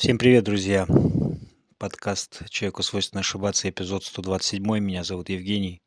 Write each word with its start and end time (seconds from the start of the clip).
Всем 0.00 0.16
привет, 0.16 0.44
друзья! 0.44 0.86
Подкаст 1.76 2.48
«Человеку 2.48 2.82
свойственно 2.82 3.20
ошибаться», 3.20 3.68
эпизод 3.68 4.02
127. 4.02 4.78
Меня 4.78 5.04
зовут 5.04 5.28
Евгений. 5.28 5.82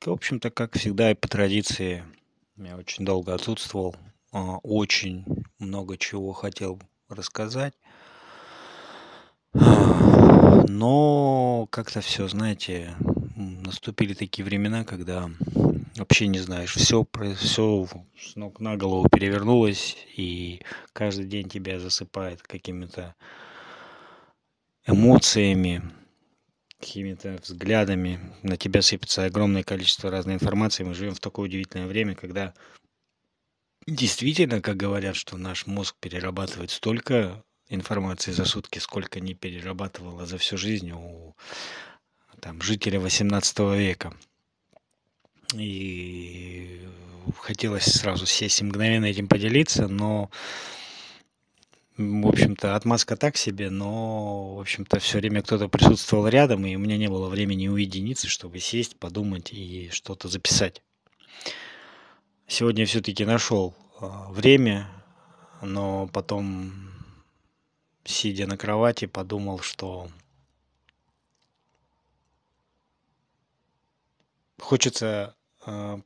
В 0.00 0.06
общем-то, 0.06 0.48
как 0.48 0.78
всегда 0.78 1.10
и 1.10 1.14
по 1.14 1.28
традиции, 1.28 2.04
я 2.56 2.78
очень 2.78 3.04
долго 3.04 3.34
отсутствовал. 3.34 3.94
а, 4.32 4.56
Очень 4.62 5.26
много 5.58 5.98
чего 5.98 6.32
хотел 6.32 6.80
рассказать. 7.10 7.74
Но 9.52 11.68
как-то 11.70 12.00
все, 12.00 12.28
знаете, 12.28 12.94
наступили 13.36 14.14
такие 14.14 14.42
времена, 14.42 14.84
когда 14.84 15.30
вообще 15.98 16.26
не 16.28 16.38
знаешь, 16.38 16.74
все, 16.74 17.06
все 17.36 17.88
с 18.18 18.36
ног 18.36 18.60
на 18.60 18.76
голову 18.76 19.08
перевернулось, 19.08 19.96
и 20.16 20.62
каждый 20.92 21.26
день 21.26 21.48
тебя 21.48 21.78
засыпает 21.78 22.42
какими-то 22.42 23.14
эмоциями, 24.86 25.82
какими-то 26.78 27.38
взглядами. 27.42 28.20
На 28.42 28.56
тебя 28.56 28.82
сыпется 28.82 29.24
огромное 29.24 29.62
количество 29.62 30.10
разной 30.10 30.34
информации. 30.34 30.84
Мы 30.84 30.94
живем 30.94 31.14
в 31.14 31.20
такое 31.20 31.46
удивительное 31.46 31.86
время, 31.86 32.14
когда 32.14 32.54
действительно, 33.86 34.60
как 34.60 34.76
говорят, 34.76 35.16
что 35.16 35.36
наш 35.36 35.66
мозг 35.66 35.96
перерабатывает 36.00 36.70
столько 36.70 37.42
информации 37.68 38.32
за 38.32 38.44
сутки, 38.44 38.78
сколько 38.78 39.20
не 39.20 39.34
перерабатывала 39.34 40.26
за 40.26 40.38
всю 40.38 40.56
жизнь 40.56 40.90
у 40.92 41.34
там, 42.40 42.62
жителя 42.62 43.00
18 43.00 43.58
века. 43.76 44.14
И 45.54 46.86
хотелось 47.36 47.84
сразу 47.84 48.26
сесть 48.26 48.60
и 48.60 48.64
мгновенно 48.64 49.06
этим 49.06 49.28
поделиться, 49.28 49.88
но, 49.88 50.30
в 51.96 52.26
общем-то, 52.26 52.76
отмазка 52.76 53.16
так 53.16 53.36
себе, 53.36 53.70
но, 53.70 54.56
в 54.56 54.60
общем-то, 54.60 54.98
все 54.98 55.18
время 55.18 55.42
кто-то 55.42 55.68
присутствовал 55.68 56.28
рядом, 56.28 56.66
и 56.66 56.76
у 56.76 56.78
меня 56.78 56.98
не 56.98 57.08
было 57.08 57.28
времени 57.28 57.68
уединиться, 57.68 58.28
чтобы 58.28 58.58
сесть, 58.58 58.96
подумать 58.96 59.52
и 59.52 59.88
что-то 59.90 60.28
записать. 60.28 60.82
Сегодня 62.46 62.84
все-таки 62.84 63.24
нашел 63.24 63.74
а, 64.00 64.30
время, 64.30 64.88
но 65.62 66.08
потом, 66.08 66.72
сидя 68.04 68.46
на 68.46 68.58
кровати, 68.58 69.06
подумал, 69.06 69.60
что 69.60 70.10
хочется 74.58 75.34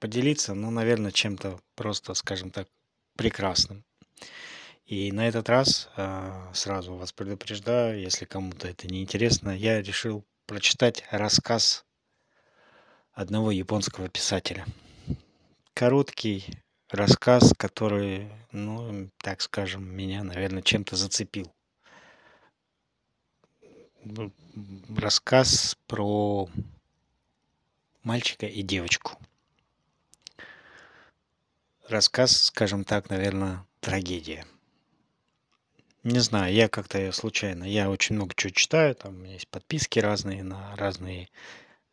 поделиться, 0.01 0.55
ну, 0.55 0.71
наверное, 0.71 1.13
чем-то 1.13 1.61
просто, 1.75 2.15
скажем 2.15 2.51
так, 2.51 2.69
прекрасным. 3.17 3.85
И 4.87 5.13
на 5.13 5.29
этот 5.29 5.49
раз 5.49 5.89
а, 5.97 6.51
сразу 6.55 6.95
вас 6.95 7.13
предупреждаю, 7.13 8.01
если 8.01 8.25
кому-то 8.25 8.69
это 8.69 8.89
не 8.89 9.03
интересно, 9.03 9.51
я 9.51 9.81
решил 9.81 10.25
прочитать 10.47 11.05
рассказ 11.11 11.85
одного 13.13 13.51
японского 13.51 14.09
писателя. 14.09 14.67
Короткий 15.75 16.45
рассказ, 16.91 17.55
который, 17.57 18.31
ну, 18.51 19.09
так 19.19 19.41
скажем, 19.41 19.85
меня, 19.85 20.25
наверное, 20.25 20.63
чем-то 20.63 20.97
зацепил. 20.97 21.53
Рассказ 24.97 25.79
про 25.87 26.49
мальчика 28.03 28.47
и 28.47 28.63
девочку. 28.63 29.17
Рассказ, 31.93 32.45
скажем 32.45 32.85
так, 32.85 33.11
наверное, 33.11 33.67
трагедия. 33.81 34.47
Не 36.05 36.21
знаю, 36.21 36.55
я 36.55 36.71
как-то 36.71 37.13
случайно, 37.13 37.65
я 37.65 37.91
очень 37.91 38.17
много 38.17 38.33
чего 38.35 38.49
читаю, 38.49 38.95
там 38.95 39.15
у 39.15 39.19
меня 39.19 39.35
есть 39.35 39.49
подписки 39.49 39.99
разные 39.99 40.43
на 40.43 40.75
разные 40.77 41.29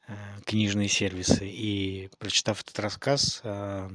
э, 0.07 0.13
книжные 0.45 0.87
сервисы, 0.87 1.45
и 1.49 2.09
прочитав 2.17 2.61
этот 2.61 2.79
рассказ, 2.79 3.41
э, 3.43 3.89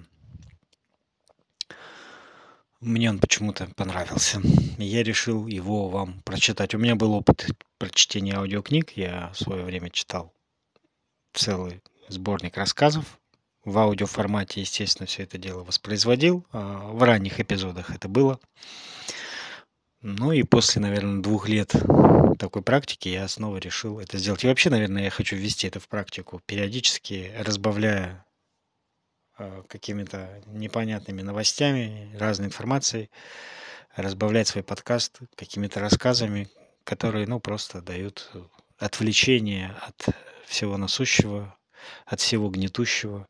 мне 2.80 3.08
он 3.08 3.18
почему-то 3.18 3.66
понравился. 3.74 4.42
Я 4.76 5.02
решил 5.02 5.46
его 5.46 5.88
вам 5.88 6.20
прочитать. 6.20 6.74
У 6.74 6.78
меня 6.78 6.96
был 6.96 7.14
опыт 7.14 7.46
прочтения 7.78 8.34
аудиокниг, 8.34 8.90
я 8.98 9.30
в 9.32 9.38
свое 9.38 9.64
время 9.64 9.88
читал 9.88 10.34
целый 11.32 11.80
сборник 12.08 12.58
рассказов 12.58 13.18
в 13.64 13.78
аудиоформате, 13.78 14.60
естественно, 14.60 15.06
все 15.06 15.22
это 15.22 15.38
дело 15.38 15.64
воспроизводил. 15.64 16.44
а, 16.52 16.90
В 16.92 17.02
ранних 17.02 17.40
эпизодах 17.40 17.90
это 17.90 18.08
было. 18.08 18.38
Ну 20.02 20.32
и 20.32 20.42
после, 20.42 20.82
наверное, 20.82 21.22
двух 21.22 21.48
лет 21.48 21.72
такой 22.38 22.62
практики 22.62 23.08
я 23.08 23.26
снова 23.26 23.56
решил 23.56 24.00
это 24.00 24.18
сделать. 24.18 24.44
И 24.44 24.46
вообще, 24.46 24.68
наверное, 24.68 25.04
я 25.04 25.10
хочу 25.10 25.36
ввести 25.36 25.66
это 25.66 25.80
в 25.80 25.88
практику, 25.88 26.42
периодически 26.44 27.32
разбавляя 27.38 28.26
а, 29.38 29.62
какими-то 29.62 30.42
непонятными 30.46 31.22
новостями, 31.22 32.14
разной 32.18 32.48
информацией, 32.48 33.10
разбавлять 33.96 34.48
свой 34.48 34.62
подкаст 34.62 35.20
какими-то 35.36 35.80
рассказами, 35.80 36.48
которые, 36.84 37.26
ну, 37.26 37.40
просто 37.40 37.80
дают 37.80 38.30
отвлечение 38.78 39.74
от 39.80 40.14
всего 40.46 40.76
насущего, 40.76 41.56
от 42.06 42.20
всего 42.20 42.48
гнетущего, 42.48 43.26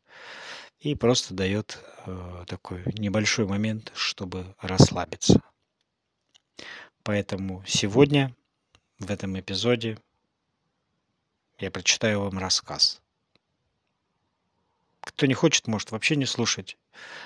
и 0.79 0.95
просто 0.95 1.33
дает 1.33 1.79
э, 2.05 2.45
такой 2.47 2.83
небольшой 2.97 3.45
момент, 3.45 3.91
чтобы 3.95 4.55
расслабиться. 4.59 5.41
Поэтому 7.03 7.63
сегодня 7.67 8.35
в 8.99 9.11
этом 9.11 9.39
эпизоде 9.39 9.97
я 11.59 11.71
прочитаю 11.71 12.21
вам 12.21 12.37
рассказ. 12.37 13.01
Кто 14.99 15.27
не 15.27 15.33
хочет, 15.33 15.67
может 15.67 15.91
вообще 15.91 16.15
не 16.15 16.25
слушать. 16.25 16.77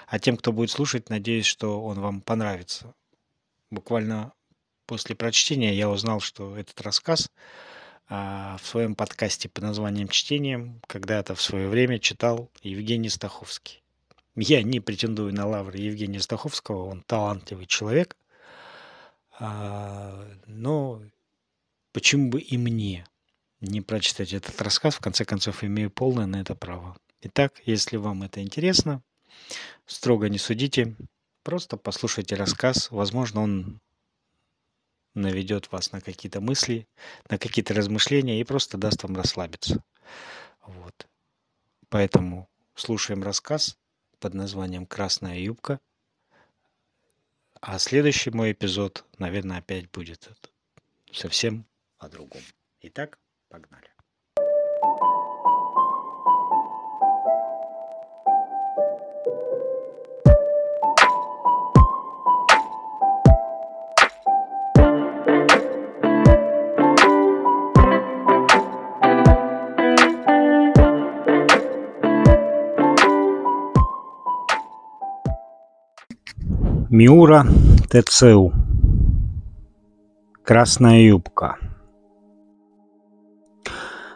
А 0.08 0.20
тем, 0.20 0.36
кто 0.38 0.52
будет 0.52 0.70
слушать, 0.70 1.10
надеюсь, 1.10 1.46
что 1.46 1.82
он 1.82 2.00
вам 2.00 2.22
понравится. 2.22 2.94
Буквально 3.72 4.34
после 4.86 5.16
прочтения 5.16 5.74
я 5.74 5.90
узнал, 5.90 6.20
что 6.20 6.58
этот 6.58 6.82
рассказ 6.82 7.32
в 8.10 8.62
своем 8.64 8.96
подкасте 8.96 9.50
под 9.50 9.64
названием 9.64 10.08
«Чтением» 10.08 10.82
когда-то 10.88 11.36
в 11.36 11.42
свое 11.42 11.68
время 11.68 12.00
читал 12.00 12.50
Евгений 12.64 13.10
Стаховский. 13.10 13.84
Я 14.36 14.64
не 14.64 14.80
претендую 14.80 15.34
на 15.34 15.46
лавры 15.46 15.78
Евгения 15.78 16.20
Стаховского, 16.20 16.86
он 16.86 17.02
талантливый 17.02 17.66
человек, 17.66 18.16
а, 19.38 20.26
но 20.48 21.02
почему 21.92 22.30
бы 22.30 22.40
и 22.40 22.58
мне 22.58 23.06
не 23.62 23.82
прочитать 23.82 24.34
этот 24.34 24.62
рассказ, 24.62 24.96
в 24.96 25.02
конце 25.02 25.26
концов, 25.26 25.64
имею 25.64 25.92
полное 25.92 26.26
на 26.26 26.42
это 26.42 26.56
право. 26.56 26.96
Итак, 27.22 27.62
если 27.66 27.98
вам 27.98 28.24
это 28.24 28.42
интересно, 28.42 29.02
строго 29.86 30.30
не 30.30 30.38
судите, 30.38 30.96
просто 31.44 31.78
послушайте 31.78 32.36
рассказ, 32.36 32.92
возможно, 32.92 33.42
он 33.42 33.82
наведет 35.20 35.72
вас 35.72 35.92
на 35.92 36.02
какие-то 36.02 36.42
мысли, 36.42 36.88
на 37.30 37.38
какие-то 37.38 37.74
размышления 37.74 38.40
и 38.40 38.44
просто 38.44 38.78
даст 38.78 39.04
вам 39.04 39.16
расслабиться. 39.16 39.84
Вот. 40.66 41.08
Поэтому 41.90 42.50
слушаем 42.76 43.24
рассказ 43.24 43.78
под 44.20 44.34
названием 44.34 44.86
«Красная 44.86 45.40
юбка». 45.40 45.80
А 47.62 47.78
следующий 47.78 48.32
мой 48.32 48.54
эпизод, 48.54 49.06
наверное, 49.18 49.58
опять 49.58 49.90
будет 49.92 50.30
совсем 51.12 51.66
о 51.98 52.08
другом. 52.08 52.42
Итак, 52.82 53.20
погнали. 53.50 53.90
Миура 76.92 77.46
Тецеу. 77.92 78.52
Красная 80.44 81.02
юбка. 81.02 81.58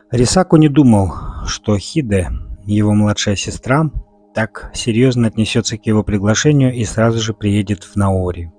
Рисаку 0.09 0.57
не 0.57 0.69
думал, 0.69 1.13
что 1.45 1.77
Хиде, 1.77 2.29
его 2.65 2.95
младшая 2.95 3.35
сестра, 3.35 3.91
так 4.33 4.71
серьезно 4.73 5.27
отнесется 5.27 5.77
к 5.77 5.85
его 5.85 6.03
приглашению 6.03 6.73
и 6.73 6.83
сразу 6.83 7.19
же 7.19 7.35
приедет 7.35 7.83
в 7.83 7.95
Наори. 7.95 8.51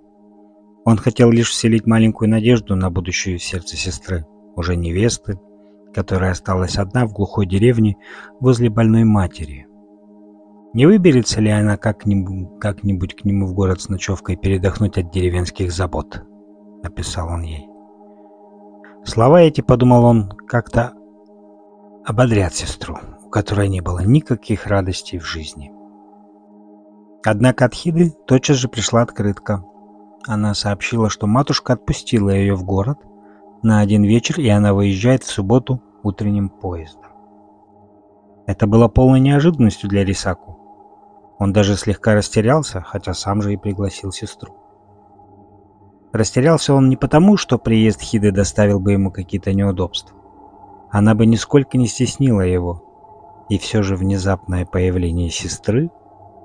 Он 0.84 0.96
хотел 0.96 1.32
лишь 1.32 1.50
вселить 1.50 1.84
маленькую 1.84 2.30
надежду 2.30 2.76
на 2.76 2.90
будущее 2.90 3.40
сердце 3.40 3.76
сестры, 3.76 4.24
уже 4.54 4.76
невесты, 4.76 5.40
которая 5.92 6.30
осталась 6.30 6.76
одна 6.76 7.06
в 7.06 7.12
глухой 7.12 7.46
деревне 7.46 7.96
возле 8.38 8.70
больной 8.70 9.02
матери. 9.02 9.66
Не 10.74 10.86
выберется 10.86 11.40
ли 11.40 11.50
она 11.50 11.76
как-нибудь, 11.76 12.58
как-нибудь 12.60 13.14
к 13.14 13.24
нему 13.24 13.46
в 13.46 13.54
город 13.54 13.80
с 13.80 13.88
ночевкой 13.88 14.36
передохнуть 14.36 14.98
от 14.98 15.10
деревенских 15.12 15.72
забот? 15.72 16.22
написал 16.82 17.28
он 17.28 17.42
ей. 17.42 17.66
Слова 19.04 19.40
эти, 19.40 19.60
подумал 19.60 20.04
он, 20.04 20.28
как-то 20.28 20.92
ободрят 22.04 22.54
сестру, 22.54 22.96
у 23.24 23.30
которой 23.30 23.68
не 23.68 23.80
было 23.80 24.00
никаких 24.00 24.66
радостей 24.66 25.18
в 25.18 25.24
жизни. 25.24 25.72
Однако 27.24 27.64
от 27.64 27.74
Хиды 27.74 28.12
тотчас 28.26 28.56
же 28.56 28.68
пришла 28.68 29.02
открытка. 29.02 29.64
Она 30.26 30.54
сообщила, 30.54 31.08
что 31.08 31.26
матушка 31.26 31.72
отпустила 31.72 32.30
ее 32.30 32.54
в 32.54 32.64
город 32.64 32.98
на 33.62 33.80
один 33.80 34.02
вечер, 34.02 34.40
и 34.40 34.48
она 34.48 34.74
выезжает 34.74 35.22
в 35.22 35.30
субботу 35.30 35.82
утренним 36.02 36.50
поездом. 36.50 37.12
Это 38.46 38.66
было 38.66 38.88
полной 38.88 39.20
неожиданностью 39.20 39.88
для 39.88 40.04
Рисаку. 40.04 40.53
Он 41.38 41.52
даже 41.52 41.76
слегка 41.76 42.14
растерялся, 42.14 42.80
хотя 42.80 43.12
сам 43.12 43.42
же 43.42 43.52
и 43.52 43.56
пригласил 43.56 44.12
сестру. 44.12 44.54
Растерялся 46.12 46.74
он 46.74 46.88
не 46.88 46.96
потому, 46.96 47.36
что 47.36 47.58
приезд 47.58 48.00
Хиды 48.00 48.30
доставил 48.30 48.78
бы 48.78 48.92
ему 48.92 49.10
какие-то 49.10 49.52
неудобства. 49.52 50.16
Она 50.90 51.16
бы 51.16 51.26
нисколько 51.26 51.76
не 51.76 51.88
стеснила 51.88 52.42
его. 52.42 52.82
И 53.48 53.58
все 53.58 53.82
же 53.82 53.96
внезапное 53.96 54.64
появление 54.64 55.28
сестры, 55.28 55.90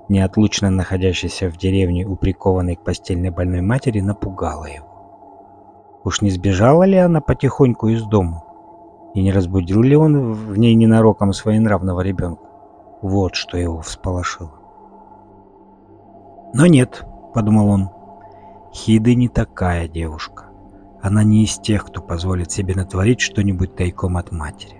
неотлучно 0.08 0.70
находящейся 0.70 1.48
в 1.48 1.56
деревне 1.56 2.04
у 2.04 2.16
прикованной 2.16 2.74
к 2.74 2.82
постельной 2.82 3.30
больной 3.30 3.60
матери, 3.60 4.00
напугало 4.00 4.64
его. 4.64 4.86
Уж 6.02 6.20
не 6.20 6.30
сбежала 6.30 6.82
ли 6.82 6.96
она 6.96 7.20
потихоньку 7.20 7.88
из 7.88 8.02
дома? 8.02 8.42
И 9.14 9.22
не 9.22 9.30
разбудил 9.30 9.82
ли 9.82 9.94
он 9.94 10.32
в 10.32 10.58
ней 10.58 10.74
ненароком 10.74 11.32
своенравного 11.32 12.00
ребенка? 12.00 12.42
Вот 13.02 13.36
что 13.36 13.56
его 13.56 13.80
всполошило. 13.82 14.59
Но 16.52 16.66
нет, 16.66 17.04
подумал 17.34 17.68
он, 17.68 17.90
Хиды 18.72 19.14
не 19.14 19.28
такая 19.28 19.88
девушка. 19.88 20.44
Она 21.02 21.24
не 21.24 21.44
из 21.44 21.58
тех, 21.58 21.86
кто 21.86 22.00
позволит 22.00 22.52
себе 22.52 22.74
натворить 22.74 23.20
что-нибудь 23.20 23.74
тайком 23.74 24.16
от 24.16 24.30
матери. 24.32 24.76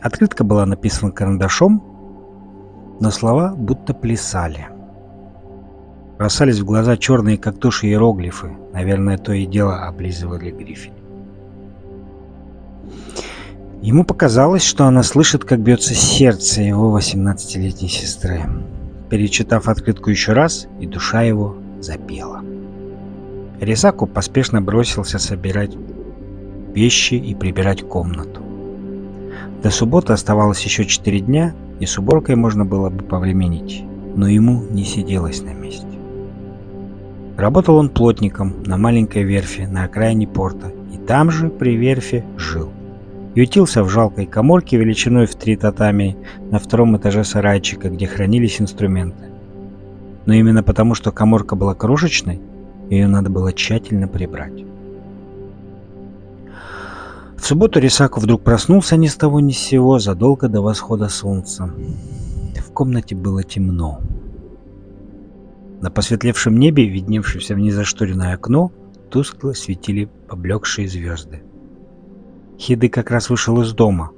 Открытка 0.00 0.44
была 0.44 0.66
написана 0.66 1.12
карандашом, 1.12 1.82
но 3.00 3.10
слова 3.10 3.54
будто 3.54 3.94
плясали. 3.94 4.68
Бросались 6.18 6.58
в 6.58 6.66
глаза 6.66 6.96
черные, 6.96 7.38
как 7.38 7.58
туши 7.58 7.86
иероглифы. 7.86 8.52
Наверное, 8.74 9.16
то 9.16 9.32
и 9.32 9.46
дело 9.46 9.86
облизывали 9.86 10.50
грифель. 10.50 10.92
Ему 13.80 14.04
показалось, 14.04 14.62
что 14.62 14.84
она 14.84 15.02
слышит, 15.02 15.44
как 15.44 15.60
бьется 15.60 15.94
сердце 15.94 16.60
его 16.60 16.98
18-летней 16.98 17.88
сестры. 17.88 18.42
Перечитав 19.10 19.68
открытку 19.68 20.10
еще 20.10 20.32
раз, 20.32 20.68
и 20.80 20.86
душа 20.86 21.22
его 21.22 21.56
запела. 21.80 22.42
Рисаку 23.60 24.06
поспешно 24.06 24.62
бросился 24.62 25.18
собирать 25.18 25.76
вещи 26.72 27.14
и 27.14 27.34
прибирать 27.34 27.82
комнату. 27.82 28.40
До 29.64 29.70
субботы 29.70 30.12
оставалось 30.12 30.62
еще 30.62 30.84
четыре 30.84 31.18
дня, 31.20 31.54
и 31.80 31.86
с 31.86 31.98
уборкой 31.98 32.36
можно 32.36 32.64
было 32.64 32.88
бы 32.88 33.02
повременить, 33.02 33.84
но 34.14 34.28
ему 34.28 34.62
не 34.70 34.84
сиделось 34.84 35.42
на 35.42 35.54
месте. 35.54 35.86
Работал 37.36 37.76
он 37.76 37.88
плотником 37.88 38.62
на 38.64 38.76
маленькой 38.76 39.24
верфи 39.24 39.62
на 39.62 39.84
окраине 39.84 40.28
порта, 40.28 40.72
и 40.94 40.98
там 40.98 41.32
же 41.32 41.48
при 41.48 41.76
верфи 41.76 42.24
жил 42.36 42.70
ютился 43.34 43.82
в 43.82 43.88
жалкой 43.88 44.26
коморке 44.26 44.76
величиной 44.76 45.26
в 45.26 45.34
три 45.34 45.56
татами 45.56 46.16
на 46.50 46.58
втором 46.58 46.96
этаже 46.96 47.24
сарайчика, 47.24 47.88
где 47.88 48.06
хранились 48.06 48.60
инструменты. 48.60 49.30
Но 50.26 50.34
именно 50.34 50.62
потому, 50.62 50.94
что 50.94 51.12
коморка 51.12 51.56
была 51.56 51.74
крошечной, 51.74 52.40
ее 52.90 53.06
надо 53.06 53.30
было 53.30 53.52
тщательно 53.52 54.08
прибрать. 54.08 54.64
В 57.36 57.46
субботу 57.46 57.80
Рисаку 57.80 58.20
вдруг 58.20 58.42
проснулся 58.42 58.96
ни 58.96 59.06
с 59.06 59.16
того 59.16 59.40
ни 59.40 59.52
с 59.52 59.58
сего 59.58 59.98
задолго 59.98 60.48
до 60.48 60.60
восхода 60.60 61.08
солнца. 61.08 61.72
В 62.56 62.72
комнате 62.72 63.16
было 63.16 63.42
темно. 63.42 64.00
На 65.80 65.90
посветлевшем 65.90 66.58
небе, 66.58 66.86
видневшееся 66.86 67.54
в 67.54 67.58
незашторенное 67.58 68.34
окно, 68.34 68.70
тускло 69.08 69.52
светили 69.52 70.10
поблекшие 70.28 70.86
звезды. 70.86 71.42
Хиды 72.60 72.90
как 72.90 73.10
раз 73.10 73.30
вышел 73.30 73.58
из 73.62 73.72
дома, 73.72 74.12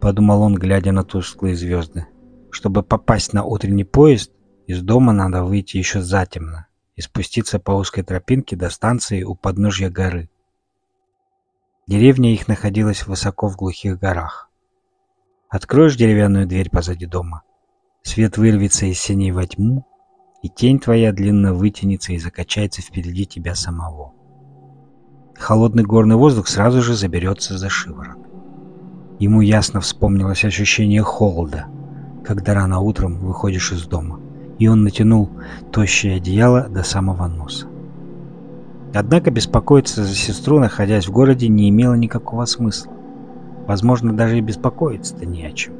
подумал 0.00 0.42
он, 0.42 0.54
глядя 0.54 0.92
на 0.92 1.02
тусклые 1.02 1.56
звезды. 1.56 2.06
Чтобы 2.52 2.84
попасть 2.84 3.32
на 3.32 3.42
утренний 3.42 3.82
поезд, 3.82 4.30
из 4.68 4.82
дома 4.82 5.12
надо 5.12 5.42
выйти 5.42 5.76
еще 5.76 6.00
затемно 6.00 6.68
и 6.94 7.00
спуститься 7.00 7.58
по 7.58 7.72
узкой 7.72 8.04
тропинке 8.04 8.54
до 8.54 8.70
станции 8.70 9.24
у 9.24 9.34
подножья 9.34 9.90
горы. 9.90 10.30
Деревня 11.88 12.32
их 12.32 12.46
находилась 12.46 13.04
высоко 13.04 13.48
в 13.48 13.56
глухих 13.56 13.98
горах. 13.98 14.48
Откроешь 15.48 15.96
деревянную 15.96 16.46
дверь 16.46 16.70
позади 16.70 17.06
дома, 17.06 17.42
свет 18.02 18.38
вырвется 18.38 18.86
из 18.86 19.00
синей 19.00 19.32
во 19.32 19.44
тьму, 19.44 19.84
и 20.44 20.48
тень 20.48 20.78
твоя 20.78 21.12
длинно 21.12 21.52
вытянется 21.52 22.12
и 22.12 22.18
закачается 22.18 22.80
впереди 22.80 23.26
тебя 23.26 23.56
самого 23.56 24.14
холодный 25.38 25.82
горный 25.82 26.16
воздух 26.16 26.48
сразу 26.48 26.82
же 26.82 26.94
заберется 26.94 27.58
за 27.58 27.68
шиворот. 27.68 28.18
Ему 29.18 29.40
ясно 29.40 29.80
вспомнилось 29.80 30.44
ощущение 30.44 31.02
холода, 31.02 31.66
когда 32.24 32.54
рано 32.54 32.80
утром 32.80 33.18
выходишь 33.18 33.72
из 33.72 33.86
дома, 33.86 34.18
и 34.58 34.66
он 34.66 34.82
натянул 34.82 35.30
тощее 35.72 36.16
одеяло 36.16 36.68
до 36.68 36.82
самого 36.82 37.26
носа. 37.26 37.66
Однако 38.94 39.30
беспокоиться 39.30 40.04
за 40.04 40.14
сестру, 40.14 40.60
находясь 40.60 41.08
в 41.08 41.12
городе, 41.12 41.48
не 41.48 41.68
имело 41.68 41.94
никакого 41.94 42.44
смысла. 42.44 42.92
Возможно, 43.66 44.12
даже 44.12 44.38
и 44.38 44.40
беспокоиться-то 44.40 45.26
не 45.26 45.44
о 45.44 45.52
чем. 45.52 45.74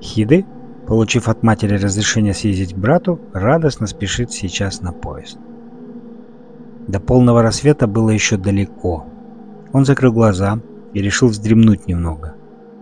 Хиды, 0.00 0.44
получив 0.86 1.28
от 1.28 1.42
матери 1.42 1.76
разрешение 1.76 2.34
съездить 2.34 2.74
к 2.74 2.78
брату, 2.78 3.20
радостно 3.32 3.86
спешит 3.86 4.32
сейчас 4.32 4.80
на 4.80 4.92
поезд. 4.92 5.38
До 6.90 6.98
полного 6.98 7.40
рассвета 7.40 7.86
было 7.86 8.10
еще 8.10 8.36
далеко. 8.36 9.06
Он 9.72 9.84
закрыл 9.84 10.12
глаза 10.12 10.58
и 10.92 11.00
решил 11.00 11.28
вздремнуть 11.28 11.86
немного, 11.86 12.34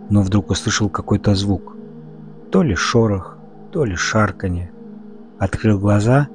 но 0.09 0.23
вдруг 0.23 0.49
услышал 0.49 0.89
какой-то 0.89 1.35
звук. 1.35 1.77
То 2.51 2.63
ли 2.63 2.75
шорох, 2.75 3.37
то 3.71 3.85
ли 3.85 3.97
шарканье. 3.97 4.73
Открыл 5.39 5.79
глаза, 5.79 6.29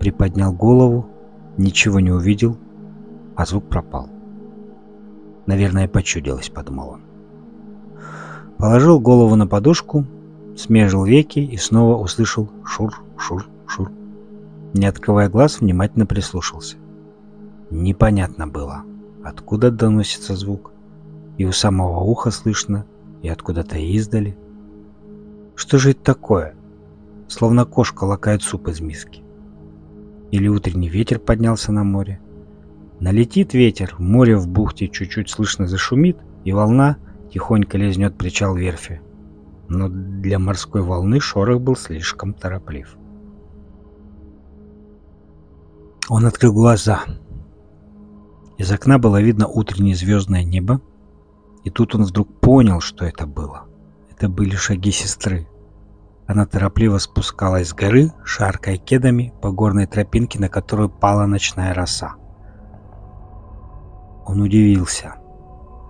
приподнял 0.00 0.52
голову, 0.52 1.06
ничего 1.56 2.00
не 2.00 2.10
увидел, 2.10 2.58
а 3.36 3.46
звук 3.46 3.68
пропал. 3.68 4.08
Наверное, 5.46 5.86
почудилось, 5.86 6.48
подумал 6.48 6.94
он. 6.94 7.00
Положил 8.58 8.98
голову 8.98 9.36
на 9.36 9.46
подушку, 9.46 10.04
смежил 10.56 11.04
веки 11.04 11.38
и 11.38 11.56
снова 11.58 11.96
услышал 11.96 12.50
шур-шур-шур. 12.64 13.92
Не 14.72 14.86
открывая 14.86 15.28
глаз, 15.28 15.60
внимательно 15.60 16.06
прислушался. 16.06 16.78
Непонятно 17.74 18.46
было, 18.46 18.84
откуда 19.24 19.72
доносится 19.72 20.36
звук. 20.36 20.70
И 21.38 21.44
у 21.44 21.50
самого 21.50 22.04
уха 22.04 22.30
слышно, 22.30 22.86
и 23.20 23.28
откуда-то 23.28 23.76
издали. 23.78 24.38
Что 25.56 25.78
же 25.78 25.90
это 25.90 26.00
такое? 26.04 26.54
Словно 27.26 27.64
кошка 27.64 28.04
лакает 28.04 28.44
суп 28.44 28.68
из 28.68 28.80
миски. 28.80 29.24
Или 30.30 30.46
утренний 30.46 30.88
ветер 30.88 31.18
поднялся 31.18 31.72
на 31.72 31.82
море. 31.82 32.20
Налетит 33.00 33.54
ветер, 33.54 33.96
море 33.98 34.36
в 34.36 34.46
бухте 34.46 34.86
чуть-чуть 34.86 35.28
слышно 35.28 35.66
зашумит, 35.66 36.16
и 36.44 36.52
волна 36.52 36.98
тихонько 37.32 37.76
лезнет 37.76 38.16
причал 38.16 38.54
верфи. 38.54 39.00
Но 39.68 39.88
для 39.88 40.38
морской 40.38 40.82
волны 40.82 41.18
шорох 41.18 41.60
был 41.60 41.74
слишком 41.74 42.34
тороплив. 42.34 42.96
Он 46.08 46.24
открыл 46.24 46.52
глаза. 46.52 47.02
Из 48.56 48.70
окна 48.70 48.98
было 48.98 49.20
видно 49.20 49.48
утреннее 49.48 49.96
звездное 49.96 50.44
небо, 50.44 50.80
и 51.64 51.70
тут 51.70 51.94
он 51.94 52.04
вдруг 52.04 52.28
понял, 52.40 52.80
что 52.80 53.04
это 53.04 53.26
было. 53.26 53.64
Это 54.10 54.28
были 54.28 54.54
шаги 54.54 54.92
сестры. 54.92 55.48
Она 56.26 56.46
торопливо 56.46 56.98
спускалась 56.98 57.68
с 57.68 57.74
горы, 57.74 58.12
шаркая 58.24 58.76
кедами 58.76 59.34
по 59.42 59.50
горной 59.50 59.86
тропинке, 59.86 60.38
на 60.38 60.48
которую 60.48 60.88
пала 60.88 61.26
ночная 61.26 61.74
роса. 61.74 62.14
Он 64.24 64.40
удивился. 64.40 65.16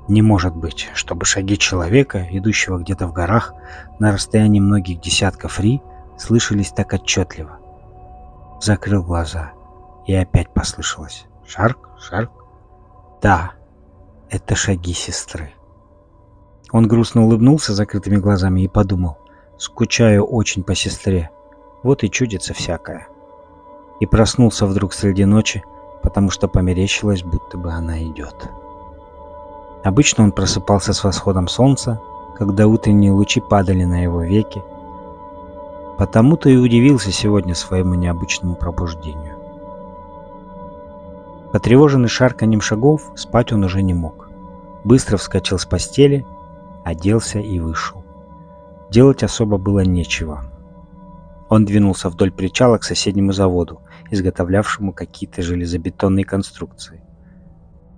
Не 0.08 0.22
может 0.22 0.56
быть, 0.56 0.88
чтобы 0.94 1.24
шаги 1.24 1.56
человека, 1.56 2.26
идущего 2.30 2.78
где-то 2.78 3.06
в 3.06 3.12
горах, 3.12 3.54
на 3.98 4.12
расстоянии 4.12 4.60
многих 4.60 5.00
десятков 5.00 5.60
ри, 5.60 5.82
слышались 6.18 6.70
так 6.70 6.92
отчетливо. 6.92 7.58
Закрыл 8.60 9.02
глаза, 9.02 9.52
и 10.06 10.14
опять 10.14 10.52
послышалось. 10.52 11.26
Шарк, 11.46 11.90
шарк, 11.98 12.43
да, 13.24 13.52
это 14.28 14.54
шаги 14.54 14.92
сестры. 14.92 15.54
Он 16.70 16.86
грустно 16.86 17.24
улыбнулся 17.24 17.72
закрытыми 17.72 18.16
глазами 18.16 18.60
и 18.60 18.68
подумал, 18.68 19.16
скучаю 19.56 20.24
очень 20.26 20.62
по 20.62 20.74
сестре, 20.74 21.30
вот 21.82 22.04
и 22.04 22.10
чудится 22.10 22.52
всякое. 22.52 23.08
И 24.00 24.04
проснулся 24.04 24.66
вдруг 24.66 24.92
среди 24.92 25.24
ночи, 25.24 25.64
потому 26.02 26.28
что 26.28 26.48
померещилось, 26.48 27.22
будто 27.22 27.56
бы 27.56 27.72
она 27.72 28.02
идет. 28.02 28.50
Обычно 29.84 30.24
он 30.24 30.32
просыпался 30.32 30.92
с 30.92 31.02
восходом 31.02 31.48
солнца, 31.48 32.02
когда 32.36 32.66
утренние 32.66 33.12
лучи 33.12 33.40
падали 33.40 33.84
на 33.84 34.02
его 34.02 34.20
веки, 34.20 34.62
потому-то 35.96 36.50
и 36.50 36.56
удивился 36.56 37.10
сегодня 37.10 37.54
своему 37.54 37.94
необычному 37.94 38.54
пробуждению. 38.54 39.33
Потревоженный 41.54 42.08
шарканьем 42.08 42.60
шагов, 42.60 43.12
спать 43.14 43.52
он 43.52 43.62
уже 43.62 43.80
не 43.80 43.94
мог. 43.94 44.28
Быстро 44.82 45.16
вскочил 45.16 45.56
с 45.56 45.64
постели, 45.64 46.26
оделся 46.84 47.38
и 47.38 47.60
вышел. 47.60 48.04
Делать 48.90 49.22
особо 49.22 49.56
было 49.56 49.84
нечего. 49.84 50.50
Он 51.48 51.64
двинулся 51.64 52.08
вдоль 52.08 52.32
причала 52.32 52.78
к 52.78 52.82
соседнему 52.82 53.30
заводу, 53.30 53.82
изготовлявшему 54.10 54.92
какие-то 54.92 55.42
железобетонные 55.42 56.24
конструкции. 56.24 57.02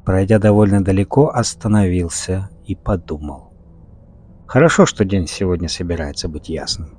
Пройдя 0.05 0.39
довольно 0.39 0.85
далеко, 0.85 1.31
остановился 1.31 2.51
и 2.67 2.75
подумал. 2.75 3.55
Хорошо, 4.47 4.85
что 4.85 5.07
день 5.07 5.27
сегодня 5.27 5.71
собирается 5.71 6.29
быть 6.29 6.51
ясным. 6.51 6.91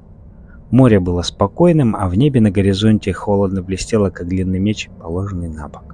Море 0.71 0.99
было 0.99 1.21
спокойным, 1.21 1.95
а 1.95 2.09
в 2.09 2.15
небе 2.15 2.41
на 2.41 2.49
горизонте 2.49 3.13
холодно 3.13 3.61
блестело, 3.61 4.09
как 4.09 4.27
длинный 4.27 4.57
меч, 4.57 4.89
положенный 4.99 5.49
на 5.49 5.67
бок. 5.67 5.93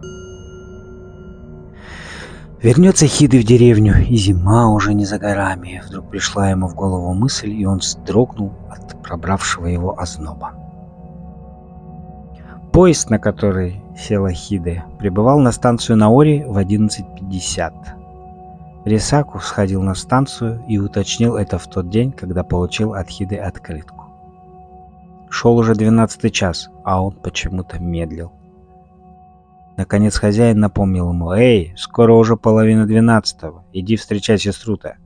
Вернется 2.63 3.07
Хиды 3.07 3.41
в 3.41 3.43
деревню, 3.43 4.05
и 4.07 4.15
зима 4.15 4.69
уже 4.69 4.93
не 4.93 5.03
за 5.03 5.19
горами. 5.19 5.83
Вдруг 5.85 6.09
пришла 6.09 6.49
ему 6.49 6.69
в 6.69 6.75
голову 6.75 7.13
мысль, 7.13 7.51
и 7.51 7.65
он 7.65 7.79
вздрогнул 7.79 8.53
от 8.69 9.03
пробравшего 9.03 9.65
его 9.65 9.99
озноба. 9.99 10.53
Поезд, 12.71 13.09
на 13.09 13.19
который 13.19 13.83
села 13.97 14.31
Хиде, 14.31 14.85
прибывал 14.97 15.39
на 15.39 15.51
станцию 15.51 15.97
Наори 15.97 16.45
в 16.45 16.57
11.50. 16.57 17.73
Рисаку 18.85 19.39
сходил 19.39 19.81
на 19.81 19.93
станцию 19.93 20.63
и 20.65 20.77
уточнил 20.77 21.35
это 21.35 21.57
в 21.59 21.67
тот 21.67 21.89
день, 21.89 22.13
когда 22.13 22.45
получил 22.45 22.93
от 22.93 23.09
Хиды 23.09 23.35
открытку. 23.35 24.05
Шел 25.29 25.57
уже 25.57 25.75
двенадцатый 25.75 26.29
час, 26.29 26.69
а 26.85 27.03
он 27.03 27.11
почему-то 27.11 27.77
медлил. 27.79 28.31
Наконец 29.77 30.17
хозяин 30.17 30.59
напомнил 30.59 31.09
ему, 31.09 31.31
«Эй, 31.31 31.73
скоро 31.77 32.13
уже 32.13 32.37
половина 32.37 32.85
двенадцатого, 32.85 33.65
иди 33.73 33.95
встречай 33.95 34.37
сестру-то». 34.37 34.97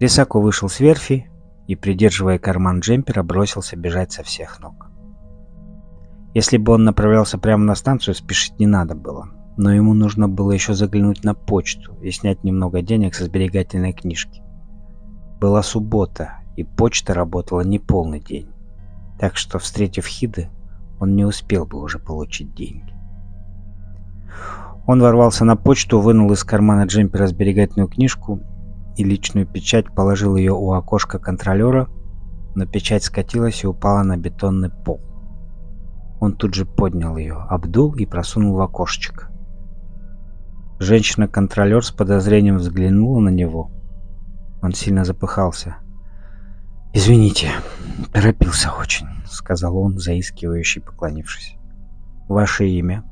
Рисаку 0.00 0.40
вышел 0.40 0.68
с 0.68 0.80
верфи 0.80 1.30
и, 1.66 1.76
придерживая 1.76 2.38
карман 2.38 2.80
джемпера, 2.80 3.22
бросился 3.22 3.76
бежать 3.76 4.12
со 4.12 4.22
всех 4.22 4.60
ног. 4.60 4.88
Если 6.34 6.56
бы 6.56 6.72
он 6.72 6.84
направлялся 6.84 7.36
прямо 7.36 7.64
на 7.64 7.74
станцию, 7.74 8.14
спешить 8.14 8.58
не 8.58 8.66
надо 8.66 8.94
было. 8.94 9.28
Но 9.56 9.74
ему 9.74 9.92
нужно 9.92 10.28
было 10.28 10.52
еще 10.52 10.72
заглянуть 10.72 11.24
на 11.24 11.34
почту 11.34 11.94
и 12.00 12.10
снять 12.12 12.44
немного 12.44 12.80
денег 12.80 13.14
со 13.14 13.24
сберегательной 13.24 13.92
книжки. 13.92 14.42
Была 15.40 15.62
суббота, 15.62 16.38
и 16.56 16.64
почта 16.64 17.12
работала 17.12 17.62
не 17.62 17.78
полный 17.78 18.20
день. 18.20 18.52
Так 19.18 19.36
что, 19.36 19.58
встретив 19.58 20.06
Хиды, 20.06 20.48
он 21.00 21.16
не 21.16 21.24
успел 21.24 21.66
бы 21.66 21.80
уже 21.80 21.98
получить 21.98 22.54
деньги. 22.54 22.94
Он 24.86 25.02
ворвался 25.02 25.44
на 25.44 25.56
почту, 25.56 26.00
вынул 26.00 26.32
из 26.32 26.44
кармана 26.44 26.86
джемпера 26.86 27.26
сберегательную 27.26 27.88
книжку 27.88 28.40
и 28.96 29.04
личную 29.04 29.46
печать, 29.46 29.94
положил 29.94 30.36
ее 30.36 30.52
у 30.52 30.72
окошка 30.72 31.18
контролера, 31.18 31.88
но 32.54 32.66
печать 32.66 33.04
скатилась 33.04 33.62
и 33.62 33.66
упала 33.66 34.02
на 34.02 34.16
бетонный 34.16 34.70
пол. 34.70 35.00
Он 36.20 36.34
тут 36.34 36.54
же 36.54 36.64
поднял 36.64 37.16
ее, 37.16 37.34
обдул 37.34 37.94
и 37.94 38.06
просунул 38.06 38.56
в 38.56 38.60
окошечко. 38.60 39.28
Женщина-контролер 40.80 41.84
с 41.84 41.90
подозрением 41.90 42.56
взглянула 42.56 43.20
на 43.20 43.28
него. 43.28 43.70
Он 44.62 44.72
сильно 44.72 45.04
запыхался. 45.04 45.76
«Извините, 46.92 47.50
торопился 48.12 48.72
очень»,— 48.72 49.06
сказал 49.26 49.76
он, 49.76 49.98
заискивающий, 49.98 50.80
поклонившись. 50.80 51.56
«Ваше 52.28 52.66
имя?» 52.68 53.04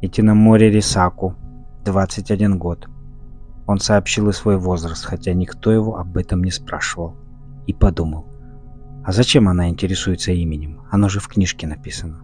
«Идти 0.00 0.20
на 0.22 0.34
море 0.34 0.70
Рисаку, 0.70 1.36
21 1.84 2.58
год». 2.58 2.88
Он 3.66 3.78
сообщил 3.78 4.28
и 4.28 4.32
свой 4.32 4.58
возраст, 4.58 5.04
хотя 5.04 5.32
никто 5.32 5.70
его 5.70 5.96
об 5.96 6.16
этом 6.16 6.42
не 6.42 6.50
спрашивал. 6.50 7.16
И 7.66 7.72
подумал. 7.72 8.26
А 9.04 9.12
зачем 9.12 9.48
она 9.48 9.68
интересуется 9.68 10.32
именем? 10.32 10.80
Оно 10.90 11.08
же 11.08 11.20
в 11.20 11.28
книжке 11.28 11.66
написано. 11.66 12.22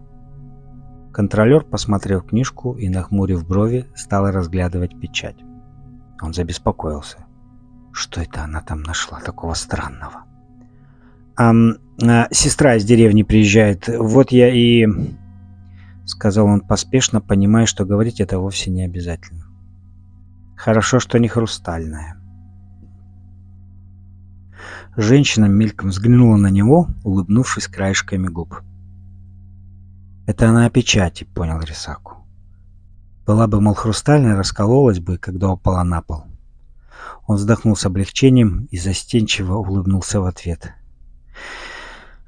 Контролер 1.13 1.63
посмотрел 1.63 2.21
книжку 2.21 2.73
и, 2.73 2.89
нахмурив 2.89 3.47
брови, 3.47 3.87
стал 3.95 4.29
разглядывать 4.31 4.99
печать. 4.99 5.37
Он 6.21 6.33
забеспокоился. 6.33 7.25
Что 7.91 8.21
это 8.21 8.43
она 8.43 8.61
там 8.61 8.83
нашла 8.83 9.19
такого 9.19 9.53
странного? 9.53 10.23
А, 11.35 11.53
а, 12.01 12.27
сестра 12.31 12.75
из 12.75 12.85
деревни 12.85 13.23
приезжает. 13.23 13.87
Вот 13.87 14.31
я 14.31 14.49
и... 14.53 14.87
Сказал 16.05 16.47
он 16.47 16.61
поспешно, 16.61 17.21
понимая, 17.21 17.65
что 17.65 17.85
говорить 17.85 18.19
это 18.19 18.39
вовсе 18.39 18.71
не 18.71 18.83
обязательно. 18.83 19.45
Хорошо, 20.55 20.99
что 20.99 21.19
не 21.19 21.27
хрустальная. 21.27 22.19
Женщина 24.97 25.45
мельком 25.45 25.89
взглянула 25.89 26.35
на 26.35 26.47
него, 26.47 26.87
улыбнувшись 27.03 27.67
краешками 27.67 28.27
губ. 28.27 28.61
«Это 30.25 30.49
она 30.49 30.65
о 30.65 30.69
печати»,— 30.69 31.23
понял 31.33 31.61
Рисаку. 31.61 32.17
Была 33.25 33.47
бы, 33.47 33.61
мол, 33.61 33.75
хрустальная, 33.75 34.35
раскололась 34.35 34.99
бы, 34.99 35.17
когда 35.17 35.49
упала 35.49 35.83
на 35.83 36.01
пол. 36.01 36.25
Он 37.27 37.35
вздохнул 37.35 37.75
с 37.75 37.85
облегчением 37.85 38.67
и 38.71 38.77
застенчиво 38.77 39.57
улыбнулся 39.57 40.19
в 40.19 40.25
ответ. 40.25 40.73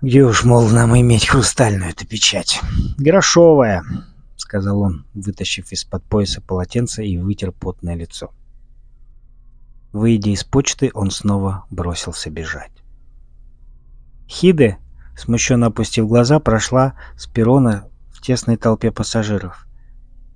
«Где 0.01 0.23
уж, 0.23 0.43
мол, 0.43 0.67
нам 0.69 0.95
иметь 0.99 1.27
хрустальную 1.27 1.89
эту 1.89 2.07
печать?» 2.07 2.61
«Грошовая»,— 2.97 3.83
сказал 4.35 4.81
он, 4.81 5.05
вытащив 5.13 5.71
из-под 5.71 6.03
пояса 6.03 6.41
полотенце 6.41 7.05
и 7.05 7.17
вытер 7.17 7.51
потное 7.51 7.95
лицо. 7.95 8.31
Выйдя 9.91 10.29
из 10.29 10.43
почты, 10.43 10.91
он 10.93 11.11
снова 11.11 11.65
бросился 11.69 12.29
бежать. 12.29 12.71
Хиде, 14.27 14.77
смущенно 15.17 15.67
опустив 15.67 16.07
глаза, 16.07 16.39
прошла 16.39 16.93
с 17.17 17.27
перрона 17.27 17.87
в 18.11 18.21
тесной 18.21 18.57
толпе 18.57 18.91
пассажиров. 18.91 19.67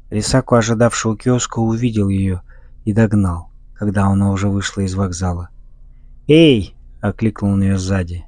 Рисаку, 0.10 0.56
ожидавший 0.56 1.12
у 1.12 1.16
киоска, 1.16 1.60
увидел 1.60 2.10
ее 2.10 2.42
и 2.84 2.94
догнал 2.94 3.52
когда 3.78 4.06
она 4.06 4.32
уже 4.32 4.48
вышла 4.48 4.82
из 4.82 4.96
вокзала. 4.96 5.50
«Эй!»— 6.28 6.76
окликнул 7.02 7.52
он 7.52 7.62
ее 7.62 7.78
сзади. 7.78 8.26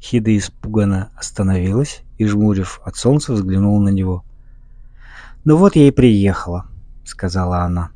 Хида 0.00 0.36
испуганно 0.36 1.10
остановилась 1.16 2.02
и, 2.18 2.26
жмурив 2.26 2.80
от 2.84 2.96
солнца, 2.96 3.32
взглянула 3.32 3.80
на 3.80 3.88
него. 3.88 4.24
«Ну 5.44 5.56
вот 5.56 5.76
я 5.76 5.88
и 5.88 5.90
приехала»,— 5.90 6.66
сказала 7.04 7.60
она. 7.60 7.90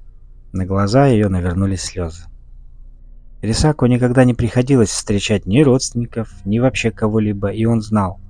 На 0.52 0.66
глаза 0.66 1.06
ее 1.06 1.28
навернулись 1.28 1.82
слезы. 1.82 2.24
Рисаку 3.40 3.86
никогда 3.86 4.24
не 4.24 4.34
приходилось 4.34 4.90
встречать 4.90 5.46
ни 5.46 5.62
родственников, 5.62 6.28
ни 6.44 6.58
вообще 6.58 6.90
кого-либо, 6.90 7.48
и 7.48 7.64
он 7.64 7.80
знал, 7.80 8.20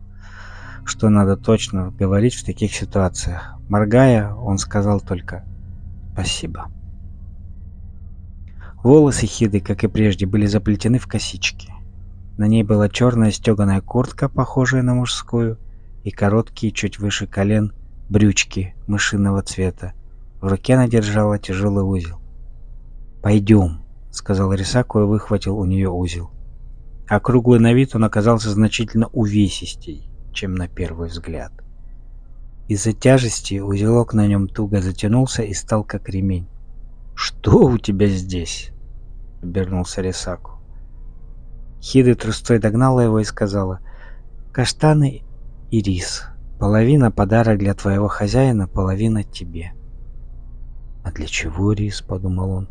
что 0.84 1.08
надо 1.08 1.36
точно 1.36 1.90
говорить 1.90 2.34
в 2.34 2.44
таких 2.44 2.74
ситуациях. 2.74 3.54
Моргая, 3.68 4.32
он 4.34 4.58
сказал 4.58 5.00
только 5.00 5.44
«спасибо». 6.12 6.70
Волосы 8.82 9.26
Хиды, 9.26 9.60
как 9.60 9.84
и 9.84 9.88
прежде, 9.88 10.24
были 10.24 10.46
заплетены 10.46 10.98
в 10.98 11.06
косички. 11.06 11.70
На 12.38 12.46
ней 12.46 12.62
была 12.62 12.88
черная 12.88 13.30
стеганая 13.30 13.82
куртка, 13.82 14.30
похожая 14.30 14.82
на 14.82 14.94
мужскую, 14.94 15.58
и 16.02 16.10
короткие, 16.10 16.72
чуть 16.72 16.98
выше 16.98 17.26
колен, 17.26 17.74
брючки 18.08 18.74
мышиного 18.86 19.42
цвета. 19.42 19.92
В 20.40 20.48
руке 20.48 20.74
она 20.74 20.88
держала 20.88 21.38
тяжелый 21.38 21.84
узел. 21.84 22.18
«Пойдем»,— 23.22 23.82
сказал 24.10 24.54
Рисаку 24.54 25.00
и 25.00 25.04
выхватил 25.04 25.58
у 25.58 25.66
нее 25.66 25.90
узел. 25.90 26.30
Округлый 27.06 27.60
на 27.60 27.74
вид 27.74 27.94
он 27.94 28.04
оказался 28.04 28.48
значительно 28.48 29.08
увесистей, 29.08 30.08
чем 30.32 30.54
на 30.54 30.68
первый 30.68 31.10
взгляд. 31.10 31.52
Из-за 32.68 32.94
тяжести 32.94 33.58
узелок 33.58 34.14
на 34.14 34.26
нем 34.26 34.48
туго 34.48 34.80
затянулся 34.80 35.42
и 35.42 35.52
стал 35.52 35.84
как 35.84 36.08
ремень. 36.08 36.46
«Что 37.22 37.66
у 37.66 37.76
тебя 37.76 38.06
здесь?»— 38.06 38.70
обернулся 39.42 40.00
Рисаку. 40.00 40.52
Хиды 41.82 42.14
трустой 42.14 42.58
догнала 42.58 43.00
его 43.00 43.18
и 43.18 43.24
сказала, 43.24 43.80
«Каштаны 44.52 45.22
и 45.70 45.82
рис. 45.82 46.24
Половина 46.58 47.10
подарок 47.10 47.58
для 47.58 47.74
твоего 47.74 48.08
хозяина, 48.08 48.66
половина 48.66 49.22
тебе». 49.22 49.72
«А 51.04 51.12
для 51.12 51.26
чего 51.26 51.72
рис?»— 51.72 52.00
подумал 52.08 52.52
он. 52.52 52.68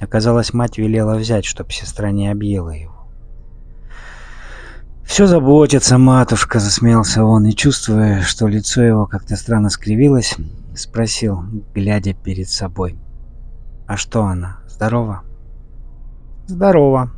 Оказалось, 0.00 0.52
мать 0.52 0.76
велела 0.76 1.14
взять, 1.14 1.44
чтоб 1.44 1.70
сестра 1.70 2.10
не 2.10 2.26
объела 2.26 2.70
его. 2.70 3.06
все 5.04 5.28
заботится 5.28 5.98
матушка 5.98 6.58
засмеялся 6.58 7.22
он 7.22 7.46
и 7.46 7.52
чувствуя 7.52 8.22
что 8.22 8.48
лицо 8.48 8.82
его 8.82 9.06
как-то 9.06 9.36
странно 9.36 9.70
скривилось 9.70 10.36
спросил 10.74 11.44
глядя 11.74 12.12
перед 12.12 12.48
собой 12.48 12.98
а 13.88 13.96
что 13.96 14.24
она? 14.24 14.58
Здорова? 14.68 15.22
Здорова 16.46 17.10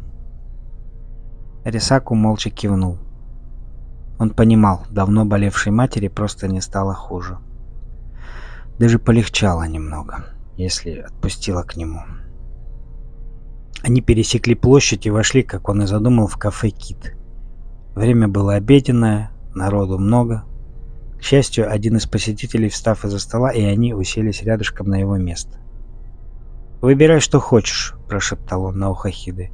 рисаку 1.65 2.15
молча 2.15 2.49
кивнул. 2.49 2.99
Он 4.19 4.31
понимал 4.31 4.87
давно 4.89 5.27
болевшей 5.27 5.73
матери 5.73 6.09
просто 6.09 6.49
не 6.49 6.63
стало 6.63 6.95
хуже. 6.95 7.37
Даже 8.79 8.99
полегчало 8.99 9.65
немного 9.65 10.25
если 10.61 10.99
отпустила 10.99 11.63
к 11.63 11.77
нему. 11.77 12.01
Они 13.83 14.03
пересекли 14.03 14.55
площадь 14.55 15.07
и 15.07 15.11
вошли 15.11 15.43
как 15.43 15.69
он 15.71 15.83
и 15.83 15.87
задумал 15.87 16.27
в 16.27 16.37
кафе 16.37 16.69
кит 16.69 17.17
Время 17.95 18.29
было 18.29 18.55
обеденное, 18.55 19.31
народу 19.55 19.99
много. 19.99 20.45
К 21.19 21.23
счастью, 21.23 21.71
один 21.71 21.97
из 21.97 22.07
посетителей 22.07 22.69
встав 22.69 23.05
из-за 23.05 23.19
стола, 23.19 23.53
и 23.53 23.63
они 23.63 23.95
уселись 23.95 24.43
рядышком 24.43 24.89
на 24.89 24.97
его 24.97 25.17
место. 25.17 25.59
«Выбирай, 26.81 27.21
что 27.21 27.41
хочешь»,– 27.41 27.95
прошептал 28.09 28.65
он 28.65 28.79
на 28.79 28.91
ухо 28.91 29.11
Хиды. 29.11 29.51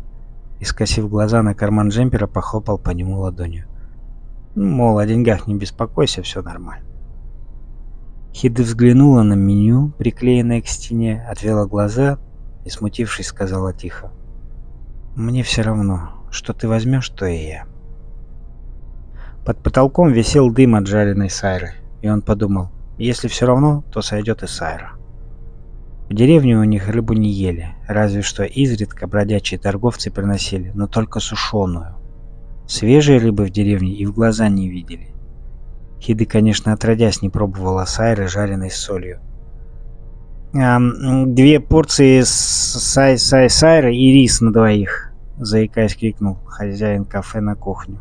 И, 0.60 0.64
скосив 0.64 1.08
глаза 1.08 1.42
на 1.42 1.54
карман 1.54 1.88
джемпера, 1.88 2.26
похлопал 2.26 2.78
по 2.78 2.90
нему 2.90 3.18
ладонью. 3.18 3.66
Ну, 4.54 4.68
мол, 4.68 4.98
о 4.98 5.06
деньгах 5.06 5.46
не 5.46 5.54
беспокойся, 5.54 6.22
все 6.22 6.40
нормально. 6.40 6.86
Хиды 8.32 8.62
взглянула 8.62 9.22
на 9.22 9.34
меню, 9.34 9.92
приклеенное 9.98 10.62
к 10.62 10.68
стене, 10.68 11.26
отвела 11.28 11.66
глаза 11.66 12.18
и, 12.64 12.70
смутившись, 12.70 13.26
сказала 13.26 13.72
тихо. 13.72 14.12
«Мне 15.14 15.42
все 15.42 15.62
равно, 15.62 16.10
что 16.30 16.52
ты 16.52 16.68
возьмешь, 16.68 17.08
то 17.08 17.26
и 17.26 17.36
я». 17.36 17.66
Под 19.44 19.62
потолком 19.62 20.12
висел 20.12 20.50
дым 20.50 20.74
от 20.74 20.86
жареной 20.86 21.28
сайры, 21.28 21.74
и 22.02 22.08
он 22.08 22.22
подумал, 22.22 22.70
если 22.98 23.28
все 23.28 23.46
равно, 23.46 23.84
то 23.92 24.00
сойдет 24.00 24.42
и 24.42 24.46
сайра. 24.46 24.92
В 26.08 26.14
деревне 26.14 26.56
у 26.56 26.62
них 26.62 26.88
рыбу 26.88 27.14
не 27.14 27.30
ели, 27.30 27.74
разве 27.88 28.22
что 28.22 28.44
изредка 28.44 29.08
бродячие 29.08 29.58
торговцы 29.58 30.10
приносили, 30.10 30.70
но 30.74 30.86
только 30.86 31.18
сушеную. 31.18 31.96
Свежей 32.68 33.18
рыбы 33.18 33.44
в 33.44 33.50
деревне 33.50 33.92
и 33.92 34.06
в 34.06 34.14
глаза 34.14 34.48
не 34.48 34.68
видели. 34.68 35.08
Хиды, 36.00 36.24
конечно, 36.24 36.72
отродясь 36.72 37.22
не 37.22 37.30
пробовала 37.30 37.84
сайры, 37.86 38.28
жареной 38.28 38.70
с 38.70 38.76
солью. 38.76 39.20
А, 40.54 40.78
«Две 41.26 41.58
порции 41.58 42.22
сай-сай-сайры 42.22 43.94
и 43.94 44.12
рис 44.12 44.40
на 44.40 44.52
двоих»,— 44.52 45.12
заикаясь, 45.38 45.96
крикнул 45.96 46.36
хозяин 46.46 47.04
кафе 47.04 47.40
на 47.40 47.56
кухню. 47.56 48.00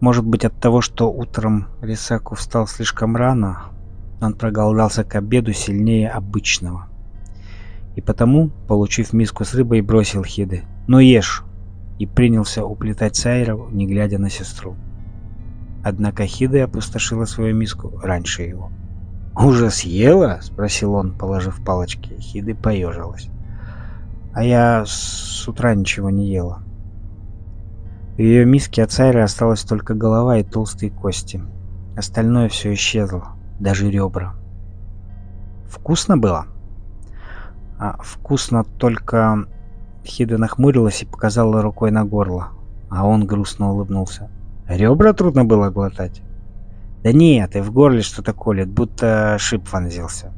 Может 0.00 0.24
быть 0.24 0.44
от 0.44 0.58
того, 0.58 0.80
что 0.80 1.12
утром 1.12 1.66
Рисаку 1.82 2.34
встал 2.34 2.66
слишком 2.66 3.16
рано, 3.16 3.64
он 4.20 4.34
проголодался 4.34 5.04
к 5.04 5.14
обеду 5.14 5.52
сильнее 5.52 6.10
обычного. 6.10 6.88
И 7.96 8.00
потому, 8.00 8.50
получив 8.68 9.12
миску 9.12 9.44
с 9.44 9.54
рыбой, 9.54 9.80
бросил 9.80 10.22
Хиды 10.24 10.64
«Ну 10.86 10.98
ешь!» 10.98 11.44
и 11.98 12.06
принялся 12.06 12.64
уплетать 12.64 13.16
Сайру, 13.16 13.68
не 13.70 13.86
глядя 13.86 14.18
на 14.18 14.30
сестру. 14.30 14.76
Однако 15.82 16.26
Хиды 16.26 16.60
опустошила 16.60 17.24
свою 17.24 17.54
миску 17.54 17.98
раньше 18.02 18.42
его. 18.42 18.70
«Уже 19.36 19.70
съела?»— 19.70 20.40
спросил 20.42 20.94
он, 20.94 21.12
положив 21.12 21.64
палочки. 21.64 22.14
Хиды 22.18 22.54
поежилась. 22.54 23.28
«А 24.32 24.44
я 24.44 24.84
с 24.86 25.46
утра 25.48 25.74
ничего 25.74 26.10
не 26.10 26.30
ела». 26.30 26.62
В 28.16 28.18
ее 28.18 28.44
миске 28.44 28.82
от 28.82 28.92
Сайры 28.92 29.22
осталась 29.22 29.62
только 29.62 29.94
голова 29.94 30.38
и 30.38 30.42
толстые 30.42 30.90
кости. 30.90 31.40
Остальное 31.96 32.48
все 32.48 32.74
исчезло, 32.74 33.28
даже 33.60 33.90
ребра. 33.90 34.34
Вкусно 35.68 36.16
было? 36.16 36.46
А 37.78 37.96
вкусно 38.02 38.64
только... 38.64 39.46
Хида 40.02 40.38
нахмурилась 40.38 41.02
и 41.02 41.06
показала 41.06 41.60
рукой 41.60 41.90
на 41.90 42.06
горло, 42.06 42.48
а 42.88 43.06
он 43.06 43.26
грустно 43.26 43.70
улыбнулся. 43.70 44.30
Ребра 44.66 45.12
трудно 45.12 45.44
было 45.44 45.68
глотать? 45.68 46.22
Да 47.02 47.12
нет, 47.12 47.54
и 47.54 47.60
в 47.60 47.70
горле 47.70 48.00
что-то 48.00 48.32
колет, 48.32 48.68
будто 48.68 49.36
шип 49.38 49.70
вонзился. 49.70 50.32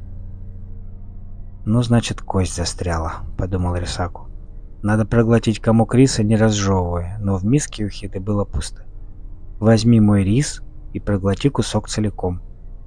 Ну, 1.65 1.81
значит, 1.81 2.21
кость 2.21 2.55
застряла, 2.55 3.13
подумал 3.37 3.75
Рисаку. 3.77 4.27
Надо 4.81 5.05
проглотить 5.05 5.59
комок 5.59 5.95
риса, 5.95 6.23
не 6.23 6.35
разжевывая, 6.35 7.17
но 7.21 7.37
в 7.37 7.45
миске 7.45 7.85
у 7.85 7.89
Хиды 7.89 8.19
было 8.19 8.43
пусто. 8.43 8.83
Возьми 9.59 10.01
мой 10.01 10.25
рис 10.25 10.61
и 10.91 10.99
проглоти 10.99 11.49
кусок 11.49 11.87
целиком. 11.87 12.41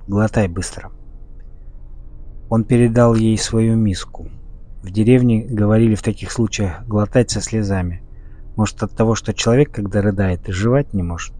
Глотай 0.09 0.47
быстро. 0.47 0.93
Он 2.49 2.63
передал 2.63 3.17
ей 3.17 3.37
свою 3.37 3.75
миску. 3.75 4.29
В 4.83 4.91
деревне 4.91 5.45
говорили 5.45 5.97
в 5.97 6.03
таких 6.03 6.31
случаях 6.31 6.87
глотать 6.87 7.31
со 7.31 7.41
слезами. 7.41 8.03
Может 8.55 8.85
от 8.85 8.93
того, 8.95 9.17
что 9.17 9.35
человек, 9.35 9.73
когда 9.73 10.01
рыдает, 10.01 10.47
жевать 10.47 10.95
не 10.95 11.03
может. 11.03 11.35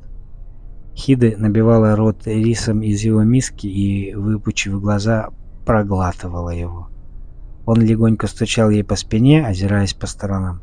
Хиды 0.97 1.37
набивала 1.37 1.95
рот 1.95 2.27
рисом 2.27 2.83
из 2.83 3.03
его 3.03 3.23
миски 3.23 3.69
и, 3.69 4.15
выпучив 4.15 4.81
глаза, 4.81 5.29
проглатывала 5.65 6.51
его. 6.51 6.89
Он 7.67 7.81
легонько 7.81 8.27
стучал 8.27 8.71
ей 8.71 8.83
по 8.83 8.97
спине, 8.97 9.47
озираясь 9.47 9.95
по 9.95 10.09
сторонам. 10.09 10.61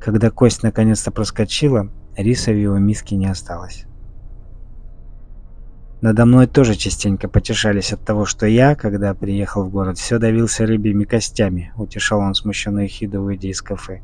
Когда 0.00 0.30
кость 0.30 0.64
наконец-то 0.64 1.12
проскочила, 1.12 1.90
риса 2.16 2.50
в 2.50 2.60
его 2.60 2.78
миске 2.78 3.16
не 3.16 3.26
осталось. 3.26 3.86
Надо 6.04 6.26
мной 6.26 6.46
тоже 6.46 6.74
частенько 6.74 7.28
потешались 7.30 7.94
от 7.94 8.04
того, 8.04 8.26
что 8.26 8.44
я, 8.44 8.74
когда 8.74 9.14
приехал 9.14 9.64
в 9.64 9.70
город, 9.70 9.96
все 9.96 10.18
давился 10.18 10.66
рыбьими 10.66 11.04
костями, 11.04 11.72
утешал 11.78 12.20
он 12.20 12.34
смущенную 12.34 12.88
Хиду, 12.88 13.22
выйдя 13.22 13.48
из 13.48 13.62
кафе. 13.62 14.02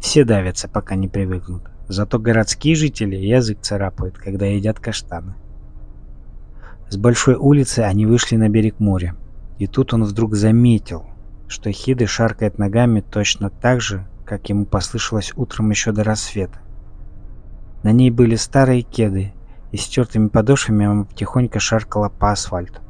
Все 0.00 0.24
давятся, 0.24 0.66
пока 0.66 0.94
не 0.94 1.08
привыкнут. 1.08 1.64
Зато 1.88 2.18
городские 2.18 2.74
жители 2.74 3.16
язык 3.16 3.58
царапают, 3.60 4.16
когда 4.16 4.46
едят 4.46 4.80
каштаны. 4.80 5.34
С 6.88 6.96
большой 6.96 7.34
улицы 7.34 7.80
они 7.80 8.06
вышли 8.06 8.36
на 8.36 8.48
берег 8.48 8.80
моря. 8.80 9.14
И 9.58 9.66
тут 9.66 9.92
он 9.92 10.04
вдруг 10.04 10.36
заметил, 10.36 11.04
что 11.48 11.70
Хиды 11.70 12.06
шаркает 12.06 12.56
ногами 12.56 13.02
точно 13.02 13.50
так 13.50 13.82
же, 13.82 14.08
как 14.24 14.48
ему 14.48 14.64
послышалось 14.64 15.34
утром 15.36 15.68
еще 15.68 15.92
до 15.92 16.02
рассвета. 16.02 16.60
На 17.82 17.92
ней 17.92 18.10
были 18.10 18.36
старые 18.36 18.80
кеды, 18.80 19.34
и 19.76 19.78
стертыми 19.78 20.28
подошвами 20.28 20.86
она 20.86 21.06
тихонько 21.14 21.60
шаркала 21.60 22.08
по 22.08 22.32
асфальту. 22.32 22.80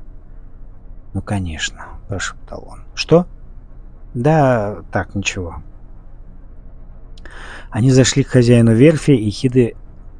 «Ну, 1.14 1.20
конечно»,– 1.20 1.86
прошептал 2.08 2.64
он. 2.68 2.84
«Что?» 2.94 3.26
«Да, 4.14 4.78
так, 4.92 5.16
ничего». 5.16 5.56
Они 7.70 7.90
зашли 7.90 8.22
к 8.22 8.28
хозяину 8.28 8.72
верфи, 8.72 9.10
и 9.10 9.28
Хиды 9.30 9.74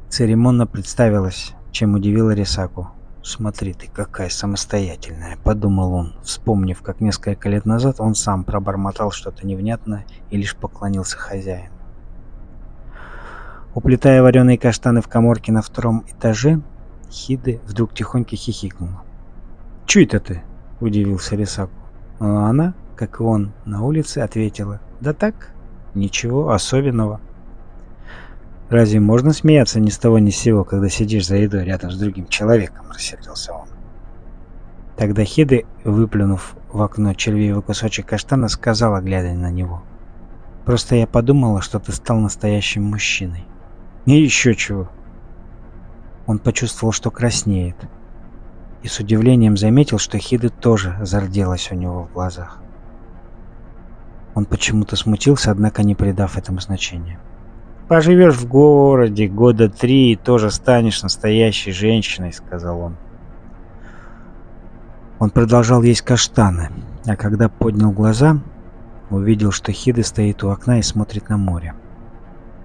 церемонно 0.08 0.66
представилась, 0.66 1.54
чем 1.70 1.94
удивила 1.94 2.32
Рисаку. 2.32 2.90
«Смотри 3.22 3.72
ты, 3.72 3.88
какая 3.88 4.28
самостоятельная»,— 4.28 5.38
подумал 5.44 5.94
он, 5.94 6.14
вспомнив, 6.24 6.82
как 6.82 7.00
несколько 7.00 7.48
лет 7.48 7.64
назад 7.64 8.00
он 8.00 8.16
сам 8.16 8.42
пробормотал 8.42 9.12
что-то 9.12 9.46
невнятное 9.46 10.04
и 10.30 10.36
лишь 10.36 10.56
поклонился 10.56 11.16
хозяину. 11.16 11.75
Уплетая 13.76 14.22
вареные 14.22 14.56
каштаны 14.56 15.02
в 15.02 15.06
коморке 15.06 15.52
на 15.52 15.60
втором 15.60 16.02
этаже, 16.08 16.62
Хиды 17.10 17.60
вдруг 17.66 17.92
тихонько 17.92 18.34
хихикнула. 18.34 19.02
«Чё 19.84 20.02
это 20.02 20.18
ты?»— 20.18 20.42
удивился 20.80 21.36
Рисаку. 21.36 21.74
Но 22.18 22.46
она, 22.46 22.72
как 22.96 23.20
и 23.20 23.22
он 23.22 23.52
на 23.66 23.82
улице, 23.82 24.20
ответила. 24.20 24.80
«Да 25.02 25.12
так, 25.12 25.50
ничего 25.92 26.52
особенного». 26.52 27.20
Разве 28.70 28.98
можно 28.98 29.34
смеяться 29.34 29.78
ни 29.78 29.90
с 29.90 29.98
того 29.98 30.18
ни 30.20 30.30
с 30.30 30.38
сего, 30.38 30.64
когда 30.64 30.88
сидишь 30.88 31.26
за 31.26 31.36
едой 31.36 31.64
рядом 31.64 31.90
с 31.90 31.98
другим 31.98 32.28
человеком, 32.28 32.86
рассердился 32.90 33.52
он. 33.52 33.68
Тогда 34.96 35.22
Хиды, 35.22 35.66
выплюнув 35.84 36.56
в 36.72 36.80
окно 36.80 37.12
червивый 37.12 37.62
кусочек 37.62 38.06
каштана, 38.06 38.48
сказала, 38.48 39.02
глядя 39.02 39.34
на 39.34 39.50
него. 39.50 39.82
«Просто 40.64 40.96
я 40.96 41.06
подумала, 41.06 41.60
что 41.60 41.78
ты 41.78 41.92
стал 41.92 42.20
настоящим 42.20 42.82
мужчиной». 42.82 43.44
«И 44.06 44.12
еще 44.12 44.54
чего». 44.54 44.88
Он 46.26 46.38
почувствовал, 46.38 46.92
что 46.92 47.10
краснеет. 47.10 47.76
И 48.82 48.88
с 48.88 48.98
удивлением 49.00 49.56
заметил, 49.56 49.98
что 49.98 50.18
Хиды 50.18 50.48
тоже 50.48 50.96
зарделась 51.02 51.70
у 51.70 51.74
него 51.74 52.04
в 52.04 52.12
глазах. 52.12 52.60
Он 54.34 54.44
почему-то 54.44 54.96
смутился, 54.96 55.50
однако 55.50 55.82
не 55.82 55.94
придав 55.94 56.36
этому 56.36 56.60
значения. 56.60 57.18
Поживешь 57.88 58.34
в 58.36 58.46
городе 58.48 59.28
года 59.28 59.68
три 59.68 60.12
и 60.12 60.16
тоже 60.16 60.50
станешь 60.50 61.02
настоящей 61.02 61.72
женщиной, 61.72 62.32
сказал 62.32 62.80
он. 62.80 62.96
Он 65.18 65.30
продолжал 65.30 65.82
есть 65.82 66.02
каштаны, 66.02 66.70
а 67.06 67.16
когда 67.16 67.48
поднял 67.48 67.92
глаза, 67.92 68.38
увидел, 69.08 69.52
что 69.52 69.72
Хида 69.72 70.02
стоит 70.02 70.44
у 70.44 70.50
окна 70.50 70.80
и 70.80 70.82
смотрит 70.82 71.28
на 71.28 71.38
море. 71.38 71.74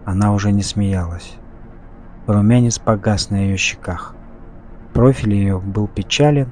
Она 0.06 0.34
уже 0.34 0.52
не 0.52 0.64
смеялась. 0.64 1.36
Румянец 2.28 2.80
погас 2.80 3.30
на 3.30 3.36
ее 3.36 3.58
щеках. 3.58 4.16
Профиль 4.94 5.34
ее 5.34 5.60
был 5.60 5.88
печален. 5.88 6.50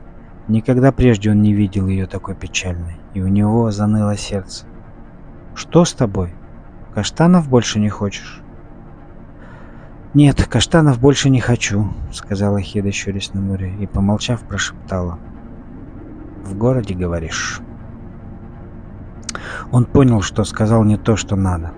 Никогда 0.48 0.92
прежде 0.92 1.32
он 1.32 1.42
не 1.42 1.54
видел 1.54 1.88
ее 1.88 2.08
такой 2.08 2.36
печальной, 2.36 2.98
и 3.14 3.22
у 3.22 3.28
него 3.28 3.70
заныло 3.72 4.16
сердце. 4.18 4.66
«Что 5.54 5.86
с 5.86 5.94
тобой? 5.94 6.34
Каштанов 6.94 7.50
больше 7.50 7.80
не 7.80 7.90
хочешь?» 7.90 8.42
«Нет, 10.16 10.44
каштанов 10.48 11.00
больше 11.00 11.30
не 11.30 11.40
хочу»,— 11.40 11.88
сказала 12.12 12.62
Хида, 12.62 12.92
щурясь 12.92 13.34
на 13.34 13.42
море, 13.42 13.76
и, 13.80 13.86
помолчав, 13.86 14.42
прошептала. 14.42 15.20
«В 16.44 16.58
городе, 16.58 16.96
говоришь?» 16.96 17.62
Он 19.72 19.86
понял, 19.86 20.22
что 20.22 20.44
сказал 20.46 20.84
не 20.84 20.98
то, 20.98 21.16
что 21.16 21.36
надо. 21.36 21.74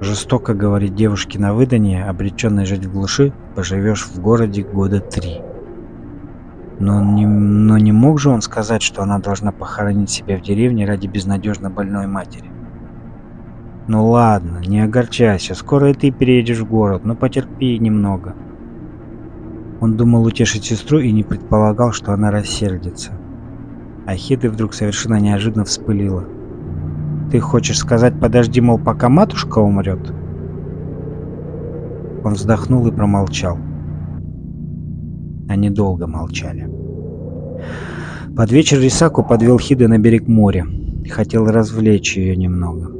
Жестоко 0.00 0.52
говорить 0.52 0.94
девушке 0.94 1.38
на 1.38 1.54
выданье, 1.54 2.04
обреченной 2.04 2.66
жить 2.66 2.84
в 2.84 2.92
глуши, 2.92 3.32
поживешь 3.54 4.04
в 4.04 4.20
городе 4.20 4.62
года 4.62 5.00
три. 5.00 5.40
Но 6.78 7.02
не, 7.02 7.26
но 7.26 7.78
не 7.78 7.92
мог 7.92 8.20
же 8.20 8.28
он 8.28 8.42
сказать, 8.42 8.82
что 8.82 9.02
она 9.02 9.18
должна 9.18 9.52
похоронить 9.52 10.10
себя 10.10 10.36
в 10.36 10.42
деревне 10.42 10.84
ради 10.84 11.06
безнадежно 11.06 11.70
больной 11.70 12.06
матери. 12.06 12.50
Ну 13.88 14.06
ладно, 14.10 14.58
не 14.66 14.80
огорчайся, 14.80 15.54
скоро 15.54 15.90
и 15.90 15.94
ты 15.94 16.10
переедешь 16.10 16.58
в 16.58 16.68
город, 16.68 17.04
но 17.04 17.14
потерпи 17.14 17.78
немного. 17.78 18.34
Он 19.80 19.96
думал 19.96 20.24
утешить 20.24 20.64
сестру 20.64 20.98
и 20.98 21.10
не 21.10 21.22
предполагал, 21.22 21.92
что 21.92 22.12
она 22.12 22.30
рассердится. 22.30 23.12
Ахида 24.06 24.50
вдруг 24.50 24.74
совершенно 24.74 25.18
неожиданно 25.20 25.64
вспылила. 25.64 26.24
«Ты 27.30 27.40
хочешь 27.40 27.78
сказать, 27.78 28.18
подожди, 28.20 28.60
мол, 28.60 28.78
пока 28.78 29.08
матушка 29.08 29.58
умрет?» 29.58 30.12
Он 32.24 32.34
вздохнул 32.34 32.86
и 32.86 32.92
промолчал. 32.92 33.58
Они 35.48 35.70
долго 35.70 36.06
молчали. 36.06 36.68
Под 38.36 38.52
вечер 38.52 38.80
Рисаку 38.80 39.24
подвел 39.24 39.58
Хида 39.58 39.88
на 39.88 39.98
берег 39.98 40.28
моря. 40.28 40.66
Хотел 41.08 41.46
развлечь 41.46 42.16
ее 42.16 42.36
немного. 42.36 42.90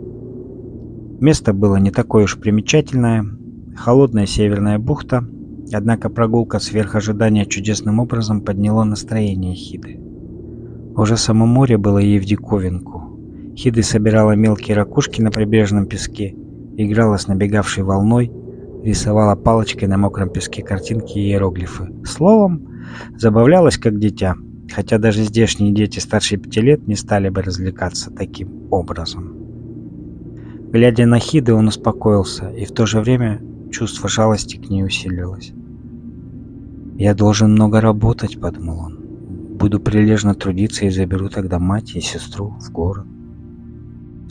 Место 1.21 1.53
было 1.53 1.77
не 1.77 1.91
такое 1.91 2.25
уж 2.25 2.39
примечательное. 2.39 3.25
Холодная 3.77 4.27
северная 4.27 4.79
бухта, 4.79 5.25
однако 5.73 6.09
прогулка 6.09 6.59
сверх 6.59 6.95
ожидания 6.95 7.45
чудесным 7.47 7.99
образом 7.99 8.41
подняла 8.41 8.85
настроение 8.85 9.55
Хиды. 9.55 10.01
Уже 10.97 11.17
само 11.17 11.47
море 11.47 11.77
было 11.77 11.99
ей 11.99 12.19
в 12.19 12.25
диковинку. 12.25 13.06
Хиды 13.57 13.83
собирала 13.83 14.33
мелкие 14.33 14.77
ракушки 14.77 15.23
на 15.23 15.31
прибрежном 15.31 15.87
песке, 15.87 16.35
играла 16.77 17.17
с 17.17 17.27
набегавшей 17.27 17.85
волной, 17.85 18.31
рисовала 18.85 19.35
палочкой 19.35 19.89
на 19.89 19.97
мокром 19.97 20.29
песке 20.29 20.63
картинки 20.63 21.19
и 21.19 21.31
иероглифы. 21.31 21.89
Словом, 22.05 22.69
забавлялась 23.17 23.79
как 23.79 23.99
дитя, 23.99 24.37
хотя 24.71 24.99
даже 24.99 25.23
здешние 25.23 25.73
дети 25.73 26.01
старше 26.01 26.37
пяти 26.37 26.61
лет 26.61 26.87
не 26.87 26.97
стали 26.97 27.31
бы 27.31 27.41
развлекаться 27.41 28.11
таким 28.11 28.69
образом. 28.71 29.35
Глядя 30.71 31.07
на 31.07 31.19
Хиды, 31.19 31.55
он 31.55 31.69
успокоился, 31.69 32.51
и 32.51 32.67
в 32.67 32.73
то 32.73 32.85
же 32.85 33.01
время 33.01 33.41
чувство 33.73 34.11
жалости 34.11 34.59
к 34.59 34.69
ней 34.69 34.85
усилилось. 34.85 35.55
«Я 36.99 37.15
должен 37.15 37.53
много 37.53 37.81
работать»,— 37.81 38.39
подумал 38.41 38.81
он. 38.81 38.99
«Буду 39.57 39.81
прилежно 39.81 40.35
трудиться 40.35 40.85
и 40.85 40.91
заберу 40.91 41.31
тогда 41.31 41.59
мать 41.59 41.97
и 41.97 42.01
сестру 42.01 42.55
в 42.61 42.71
город». 42.71 43.07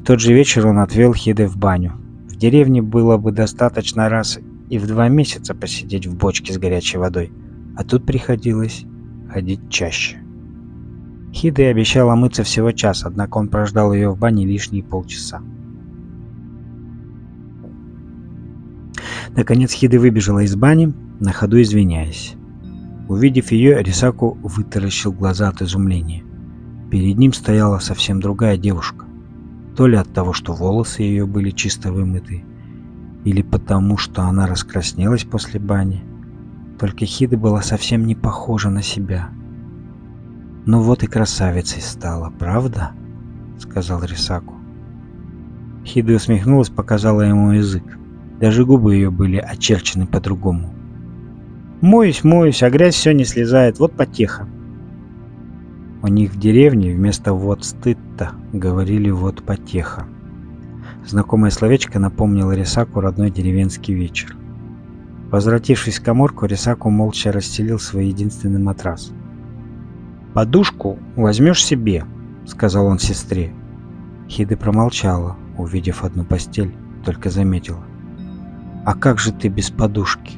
Тот 0.06 0.20
же 0.20 0.34
вечер 0.34 0.68
он 0.68 0.78
отвел 0.78 1.16
Хиды 1.16 1.48
в 1.48 1.58
баню. 1.58 1.94
В 2.30 2.36
деревне 2.36 2.84
было 2.84 3.18
бы 3.18 3.32
достаточно 3.32 4.08
раз 4.08 4.38
и 4.70 4.78
в 4.78 4.86
два 4.86 5.10
месяца 5.10 5.56
посидеть 5.56 6.06
в 6.06 6.16
бочке 6.16 6.54
с 6.54 6.60
горячей 6.60 7.00
водой, 7.00 7.32
а 7.76 7.84
тут 7.84 8.06
приходилось 8.06 8.86
ходить 9.32 9.68
чаще. 9.70 10.18
Хида 11.34 11.70
обещала 11.70 12.14
мыться 12.14 12.44
всего 12.44 12.72
час, 12.72 13.04
однако 13.04 13.40
он 13.40 13.48
прождал 13.48 13.94
ее 13.94 14.12
в 14.12 14.18
бане 14.20 14.46
лишние 14.46 14.84
полчаса. 14.84 15.42
Наконец 19.36 19.72
Хида 19.72 20.00
выбежала 20.00 20.44
из 20.44 20.56
бани, 20.56 20.94
на 21.20 21.32
ходу 21.32 21.60
извиняясь. 21.60 22.36
Увидев 23.10 23.52
ее, 23.52 23.82
Рисаку 23.82 24.38
вытаращил 24.44 25.12
глаза 25.12 25.50
от 25.50 25.64
изумления. 25.64 26.24
Перед 26.92 27.18
ним 27.18 27.34
стояла 27.34 27.80
совсем 27.80 28.20
другая 28.20 28.58
девушка. 28.58 29.05
То 29.76 29.88
ли 29.88 29.98
от 29.98 30.12
того, 30.14 30.32
что 30.32 30.54
волосы 30.54 31.02
ее 31.02 31.26
были 31.26 31.50
чисто 31.50 31.92
вымыты, 31.92 32.46
или 33.26 33.42
потому, 33.42 33.98
что 33.98 34.24
она 34.24 34.48
раскраснелась 34.48 35.26
после 35.26 35.60
бани. 35.60 36.04
Только 36.80 37.06
Хида 37.06 37.38
была 37.38 37.62
совсем 37.62 38.06
не 38.06 38.16
похожа 38.16 38.70
на 38.70 38.82
себя. 38.82 39.30
«Ну 40.66 40.82
вот 40.82 41.04
и 41.04 41.08
красавицей 41.08 41.82
стала, 41.82 42.30
правда?»— 42.30 42.92
сказал 43.60 44.04
Рисаку. 44.04 44.56
Хида 45.84 46.14
усмехнулась, 46.14 46.70
показала 46.70 47.22
ему 47.22 47.52
язык. 47.52 47.84
Даже 48.40 48.66
губы 48.66 48.96
ее 48.96 49.12
были 49.12 49.38
очерчены 49.38 50.08
по-другому. 50.08 50.74
«Моюсь, 51.82 52.24
моюсь, 52.24 52.64
а 52.64 52.70
грязь 52.70 52.96
все 52.96 53.12
не 53.12 53.26
слезает, 53.26 53.80
вот 53.80 53.94
потеха». 53.94 54.48
У 56.06 56.08
них 56.08 56.34
в 56.34 56.40
деревне 56.40 56.94
вместо 56.94 57.34
«вот 57.34 57.66
стыд-то» 57.66 58.34
говорили 58.54 59.10
«вот 59.10 59.42
потеха». 59.42 60.06
Знакомое 61.04 61.50
словечко 61.50 61.98
напомнило 61.98 62.52
Рисаку 62.52 63.00
родной 63.00 63.32
деревенский 63.32 63.96
вечер. 63.96 64.38
Возвратившись 65.32 65.98
в 65.98 66.04
коморку, 66.04 66.46
Рисаку 66.46 66.92
молча 66.92 67.32
расстелил 67.32 67.80
свой 67.80 68.10
единственный 68.10 68.60
матрас. 68.60 69.14
«Подушку 70.36 71.00
возьмешь 71.16 71.66
себе»,— 71.66 72.06
сказал 72.46 72.86
он 72.86 73.00
сестре. 73.00 73.52
Хиды 74.30 74.58
промолчала, 74.58 75.38
увидев 75.58 76.04
одну 76.04 76.24
постель, 76.24 76.76
только 77.04 77.32
заметила. 77.32 77.84
«А 78.86 78.94
как 78.94 79.18
же 79.18 79.32
ты 79.32 79.48
без 79.48 79.72
подушки?» 79.72 80.38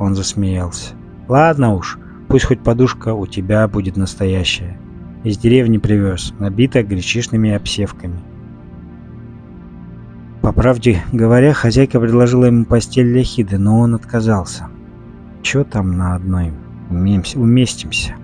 Он 0.00 0.16
засмеялся. 0.16 0.96
«Ладно 1.28 1.74
уж, 1.74 1.96
пусть 2.36 2.44
хоть 2.44 2.60
подушка 2.60 3.14
у 3.14 3.26
тебя 3.26 3.66
будет 3.66 3.96
настоящая. 3.96 4.76
Из 5.24 5.38
деревни 5.38 5.78
привез, 5.78 6.34
набита 6.38 6.82
гречишными 6.82 7.50
обсевками». 7.50 8.20
По 10.42 10.52
правде 10.52 11.02
говоря, 11.12 11.54
хозяйка 11.54 11.98
предложила 11.98 12.44
ему 12.44 12.66
постель 12.66 13.10
для 13.10 13.22
Хиды, 13.22 13.56
но 13.56 13.78
он 13.78 13.94
отказался. 13.94 14.68
Чё 15.40 15.64
там 15.64 15.96
на 15.96 16.14
одной 16.14 16.52
уместимся? 16.90 18.16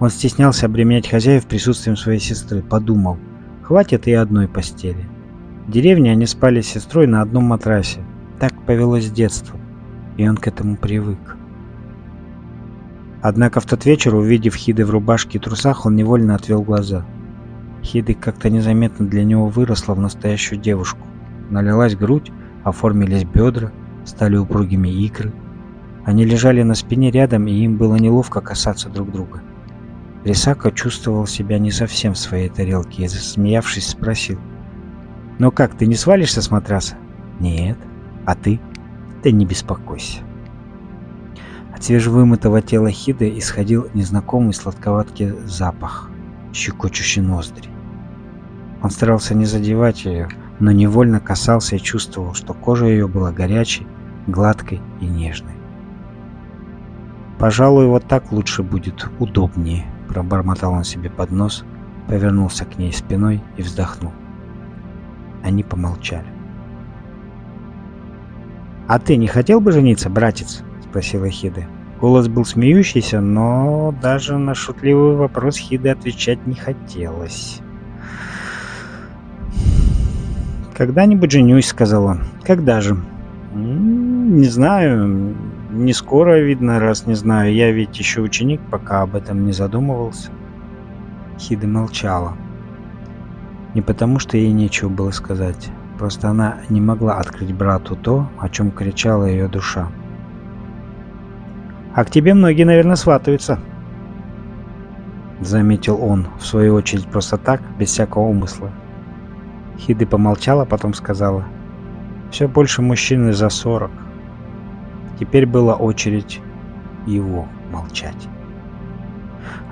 Он 0.00 0.10
стеснялся 0.10 0.66
обременять 0.66 1.08
хозяев 1.08 1.46
присутствием 1.46 1.96
своей 1.96 2.18
сестры, 2.18 2.60
подумал, 2.60 3.18
хватит 3.62 4.08
и 4.08 4.14
одной 4.14 4.48
постели. 4.48 5.06
В 5.68 5.70
деревне 5.70 6.10
они 6.10 6.26
спали 6.26 6.60
с 6.60 6.66
сестрой 6.66 7.06
на 7.06 7.22
одном 7.22 7.44
матрасе. 7.44 8.00
Так 8.40 8.52
повелось 8.66 9.06
с 9.06 9.12
детства, 9.12 9.56
и 10.16 10.28
он 10.28 10.36
к 10.36 10.48
этому 10.48 10.76
привык. 10.76 11.35
Однако 13.28 13.60
в 13.60 13.66
тот 13.66 13.84
вечер, 13.84 14.14
увидев 14.14 14.54
Хиды 14.54 14.84
в 14.84 14.90
рубашке 14.90 15.38
и 15.38 15.40
трусах, 15.40 15.84
он 15.84 15.96
невольно 15.96 16.36
отвел 16.36 16.62
глаза. 16.62 17.04
Хиды 17.82 18.14
как-то 18.14 18.50
незаметно 18.50 19.06
для 19.06 19.24
него 19.24 19.48
выросла 19.48 19.94
в 19.94 19.98
настоящую 19.98 20.60
девушку. 20.60 21.00
Налилась 21.50 21.96
грудь, 21.96 22.30
оформились 22.62 23.24
бедра, 23.24 23.72
стали 24.04 24.36
упругими 24.36 24.88
икры. 24.88 25.32
Они 26.04 26.24
лежали 26.24 26.62
на 26.62 26.74
спине 26.74 27.10
рядом, 27.10 27.48
и 27.48 27.52
им 27.52 27.76
было 27.76 27.96
неловко 27.96 28.40
касаться 28.40 28.88
друг 28.90 29.10
друга. 29.10 29.42
Рисака 30.24 30.70
чувствовал 30.70 31.26
себя 31.26 31.58
не 31.58 31.72
совсем 31.72 32.14
в 32.14 32.18
своей 32.18 32.48
тарелке 32.48 33.04
и, 33.04 33.08
засмеявшись, 33.08 33.88
спросил— 33.88 34.38
ну 35.38 35.50
как, 35.50 35.74
ты 35.76 35.86
не 35.86 35.96
свалишься 35.96 36.40
с 36.40 36.50
матраса? 36.50 36.96
Нет. 37.40 37.76
А 38.24 38.34
ты? 38.34 38.58
Ты 39.22 39.32
не 39.32 39.44
беспокойся. 39.44 40.20
От 41.76 41.84
свежевымытого 41.84 42.62
тела 42.62 42.90
Хиды 42.90 43.38
исходил 43.38 43.88
незнакомый 43.92 44.54
сладковаткий 44.54 45.34
запах, 45.44 46.10
щекочущий 46.54 47.20
ноздри. 47.20 47.68
Он 48.82 48.88
старался 48.88 49.34
не 49.34 49.44
задевать 49.44 50.06
ее, 50.06 50.30
но 50.58 50.72
невольно 50.72 51.20
касался 51.20 51.76
и 51.76 51.80
чувствовал, 51.80 52.32
что 52.32 52.54
кожа 52.54 52.86
ее 52.86 53.08
была 53.08 53.30
горячей, 53.30 53.86
гладкой 54.26 54.80
и 55.02 55.04
нежной. 55.04 55.52
«Пожалуй, 57.38 57.86
вот 57.88 58.06
так 58.08 58.32
лучше 58.32 58.62
будет, 58.62 59.10
удобнее»,— 59.18 59.84
пробормотал 60.08 60.72
он 60.72 60.84
себе 60.84 61.10
под 61.10 61.30
нос, 61.30 61.62
повернулся 62.08 62.64
к 62.64 62.78
ней 62.78 62.90
спиной 62.90 63.42
и 63.58 63.62
вздохнул. 63.62 64.12
Они 65.44 65.62
помолчали. 65.62 66.32
«А 68.88 68.98
ты 68.98 69.18
не 69.18 69.26
хотел 69.26 69.60
бы 69.60 69.72
жениться, 69.72 70.08
братец?»— 70.08 70.62
спросила 70.96 71.28
Хиды. 71.28 71.66
Голос 72.00 72.26
был 72.26 72.46
смеющийся, 72.46 73.20
но 73.20 73.94
даже 74.00 74.38
на 74.38 74.54
шутливый 74.54 75.16
вопрос 75.16 75.58
Хиды 75.58 75.90
отвечать 75.90 76.46
не 76.46 76.54
хотелось. 76.54 77.60
«Когда-нибудь 80.74 81.30
женюсь»,— 81.30 81.66
сказал 81.68 82.06
он. 82.06 82.20
«Когда 82.44 82.80
же?» 82.80 82.94
«М 82.94 83.02
-м 83.54 84.38
не 84.38 84.46
знаю. 84.46 85.36
Не 85.70 85.92
скоро, 85.92 86.40
видно, 86.40 86.80
раз 86.80 87.06
не 87.06 87.14
знаю. 87.14 87.52
Я 87.52 87.70
ведь 87.72 87.98
еще 87.98 88.22
ученик, 88.22 88.62
пока 88.70 89.02
об 89.02 89.14
этом 89.14 89.44
не 89.44 89.52
задумывался. 89.52 90.30
Хида 91.38 91.66
молчала. 91.66 92.32
Не 93.74 93.82
потому, 93.82 94.18
что 94.18 94.38
ей 94.38 94.52
нечего 94.52 94.88
было 94.88 95.10
сказать. 95.10 95.68
Просто 95.98 96.30
она 96.30 96.56
не 96.70 96.80
могла 96.80 97.18
открыть 97.18 97.52
брату 97.52 97.96
то, 97.96 98.30
о 98.38 98.48
чем 98.48 98.70
кричала 98.70 99.26
ее 99.26 99.48
душа. 99.48 99.90
«А 101.96 102.04
к 102.04 102.10
тебе 102.10 102.34
многие, 102.34 102.64
наверное, 102.64 102.94
сватаются»,— 102.94 103.58
заметил 105.40 105.98
он, 105.98 106.26
в 106.38 106.44
свою 106.44 106.74
очередь 106.74 107.06
просто 107.06 107.38
так, 107.38 107.62
без 107.78 107.88
всякого 107.88 108.24
умысла. 108.24 108.70
Хиды 109.78 110.04
помолчала, 110.04 110.66
потом 110.66 110.92
сказала, 110.92 111.46
«Все 112.30 112.48
больше 112.48 112.82
мужчин 112.82 113.32
за 113.32 113.48
сорок». 113.48 113.90
Теперь 115.18 115.46
была 115.46 115.74
очередь 115.74 116.42
его 117.06 117.48
молчать. 117.72 118.28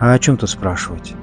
А 0.01 0.15
о 0.15 0.19
чем 0.19 0.39
тут 0.39 0.49
спрашивать? 0.49 1.15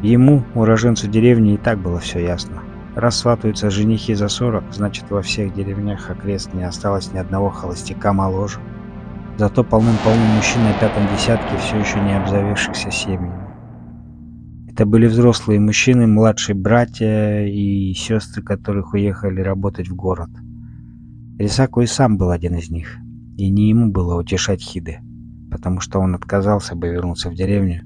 Ему, 0.00 0.44
уроженцу 0.54 1.08
деревни, 1.08 1.54
и 1.54 1.56
так 1.56 1.78
было 1.78 1.98
все 1.98 2.20
ясно. 2.20 2.62
Раз 2.94 3.18
сватаются 3.18 3.68
женихи 3.68 4.14
за 4.14 4.28
40, 4.28 4.62
значит 4.70 5.10
во 5.10 5.22
всех 5.22 5.52
деревнях 5.54 6.08
окрест 6.08 6.54
не 6.54 6.62
осталось 6.62 7.12
ни 7.12 7.18
одного 7.18 7.50
холостяка 7.50 8.12
моложе. 8.12 8.60
Зато 9.40 9.64
полным-полным 9.64 10.36
мужчин 10.36 10.64
на 10.64 10.74
пятом 10.74 11.02
десятке 11.16 11.56
все 11.56 11.78
еще 11.78 11.98
не 11.98 12.14
обзавевшихся 12.14 12.90
семьями. 12.90 13.48
Это 14.68 14.84
были 14.84 15.06
взрослые 15.06 15.58
мужчины, 15.58 16.06
младшие 16.06 16.54
братья 16.54 17.46
и 17.46 17.94
сестры, 17.94 18.42
которых 18.42 18.92
уехали 18.92 19.40
работать 19.40 19.88
в 19.88 19.96
город. 19.96 20.28
Рисаку 21.38 21.80
и 21.80 21.86
сам 21.86 22.18
был 22.18 22.28
один 22.28 22.56
из 22.56 22.68
них, 22.68 22.98
и 23.38 23.48
не 23.48 23.70
ему 23.70 23.90
было 23.90 24.20
утешать 24.20 24.60
Хиды, 24.60 24.98
потому 25.50 25.80
что 25.80 26.00
он 26.00 26.14
отказался 26.14 26.74
бы 26.74 26.88
вернуться 26.88 27.30
в 27.30 27.34
деревню, 27.34 27.80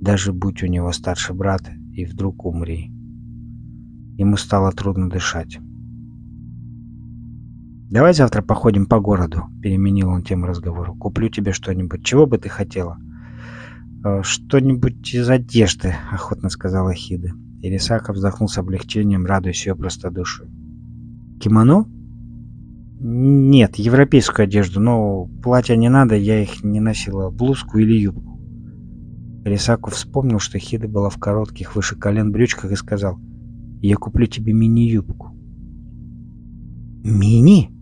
даже 0.00 0.32
будь 0.32 0.64
у 0.64 0.66
него 0.66 0.90
старший 0.90 1.36
брат, 1.36 1.62
и 1.92 2.06
вдруг 2.06 2.44
умри. 2.44 2.90
Ему 4.16 4.36
стало 4.36 4.72
трудно 4.72 5.08
дышать. 5.08 5.60
«Давай 7.90 8.12
завтра 8.12 8.42
походим 8.42 8.84
по 8.84 9.00
городу»,— 9.00 9.44
переменил 9.62 10.10
он 10.10 10.22
тему 10.22 10.46
разговора. 10.46 10.92
«Куплю 10.92 11.30
тебе 11.30 11.52
что-нибудь. 11.52 12.04
Чего 12.04 12.26
бы 12.26 12.36
ты 12.36 12.50
хотела?» 12.50 12.98
«Э, 14.04 14.20
«Что-нибудь 14.22 15.14
из 15.14 15.28
одежды»,— 15.30 15.94
охотно 16.12 16.50
сказала 16.50 16.92
Хида. 16.92 17.30
Ирисака 17.62 18.12
вздохнул 18.12 18.48
с 18.48 18.58
облегчением, 18.58 19.24
радуясь 19.24 19.66
ее 19.66 19.74
простодушию. 19.74 20.50
«Кимоно?» 21.40 21.86
«Нет, 23.00 23.76
европейскую 23.76 24.44
одежду, 24.44 24.80
но 24.80 25.24
платья 25.42 25.74
не 25.74 25.88
надо, 25.88 26.14
я 26.14 26.42
их 26.42 26.62
не 26.62 26.80
носила. 26.80 27.30
Блузку 27.30 27.78
или 27.78 27.94
юбку». 27.94 28.38
Рисаку 29.46 29.90
вспомнил, 29.90 30.40
что 30.40 30.58
Хида 30.58 30.88
была 30.88 31.08
в 31.08 31.18
коротких 31.18 31.74
выше 31.74 31.96
колен 31.96 32.32
брючках 32.32 32.70
и 32.70 32.76
сказал, 32.76 33.18
«Я 33.80 33.96
куплю 33.96 34.26
тебе 34.26 34.52
мини-юбку». 34.52 35.32
«Мини?» 37.02 37.77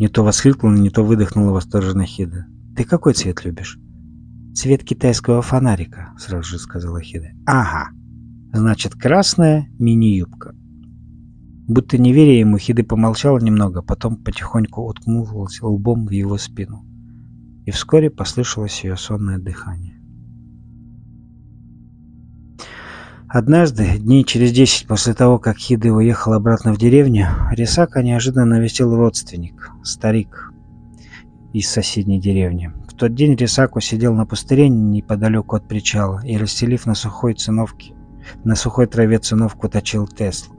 Не 0.00 0.08
то 0.08 0.24
воскликнула, 0.24 0.72
не 0.76 0.88
то 0.88 1.04
выдохнула 1.04 1.52
восторженно 1.52 2.06
Хида. 2.06 2.46
«Ты 2.74 2.84
какой 2.84 3.12
цвет 3.12 3.44
любишь?» 3.44 3.78
«Цвет 4.54 4.82
китайского 4.82 5.42
фонарика»,— 5.42 6.14
сразу 6.18 6.42
же 6.42 6.58
сказала 6.58 7.02
Хида. 7.02 7.32
«Ага, 7.44 7.90
значит, 8.50 8.94
красная 8.94 9.68
мини-юбка». 9.78 10.54
Будто 11.68 11.98
не 11.98 12.14
веря 12.14 12.38
ему, 12.38 12.56
Хида 12.56 12.82
помолчала 12.82 13.40
немного, 13.40 13.82
потом 13.82 14.16
потихоньку 14.16 14.88
уткнулась 14.88 15.60
лбом 15.60 16.06
в 16.06 16.12
его 16.12 16.38
спину. 16.38 16.82
И 17.66 17.70
вскоре 17.70 18.08
послышалось 18.08 18.82
ее 18.82 18.96
сонное 18.96 19.38
дыхание. 19.38 19.89
Однажды, 23.32 23.96
дней 23.96 24.24
через 24.24 24.50
десять 24.50 24.88
после 24.88 25.14
того, 25.14 25.38
как 25.38 25.56
Хида 25.56 25.92
уехал 25.92 26.32
обратно 26.32 26.74
в 26.74 26.78
деревню, 26.78 27.28
Рисака 27.52 28.02
неожиданно 28.02 28.44
навестил 28.44 28.96
родственник, 28.96 29.70
старик 29.84 30.52
из 31.52 31.68
соседней 31.68 32.20
деревни. 32.20 32.72
В 32.88 32.94
тот 32.94 33.14
день 33.14 33.36
Рисаку 33.36 33.78
сидел 33.78 34.14
на 34.14 34.26
пустыре 34.26 34.68
неподалеку 34.68 35.54
от 35.54 35.68
причала 35.68 36.20
и, 36.24 36.36
расстелив 36.36 36.86
на 36.86 36.96
сухой 36.96 37.34
циновке, 37.34 37.94
на 38.42 38.56
сухой 38.56 38.88
траве 38.88 39.20
циновку 39.20 39.68
точил 39.68 40.08
Теслу. 40.08 40.56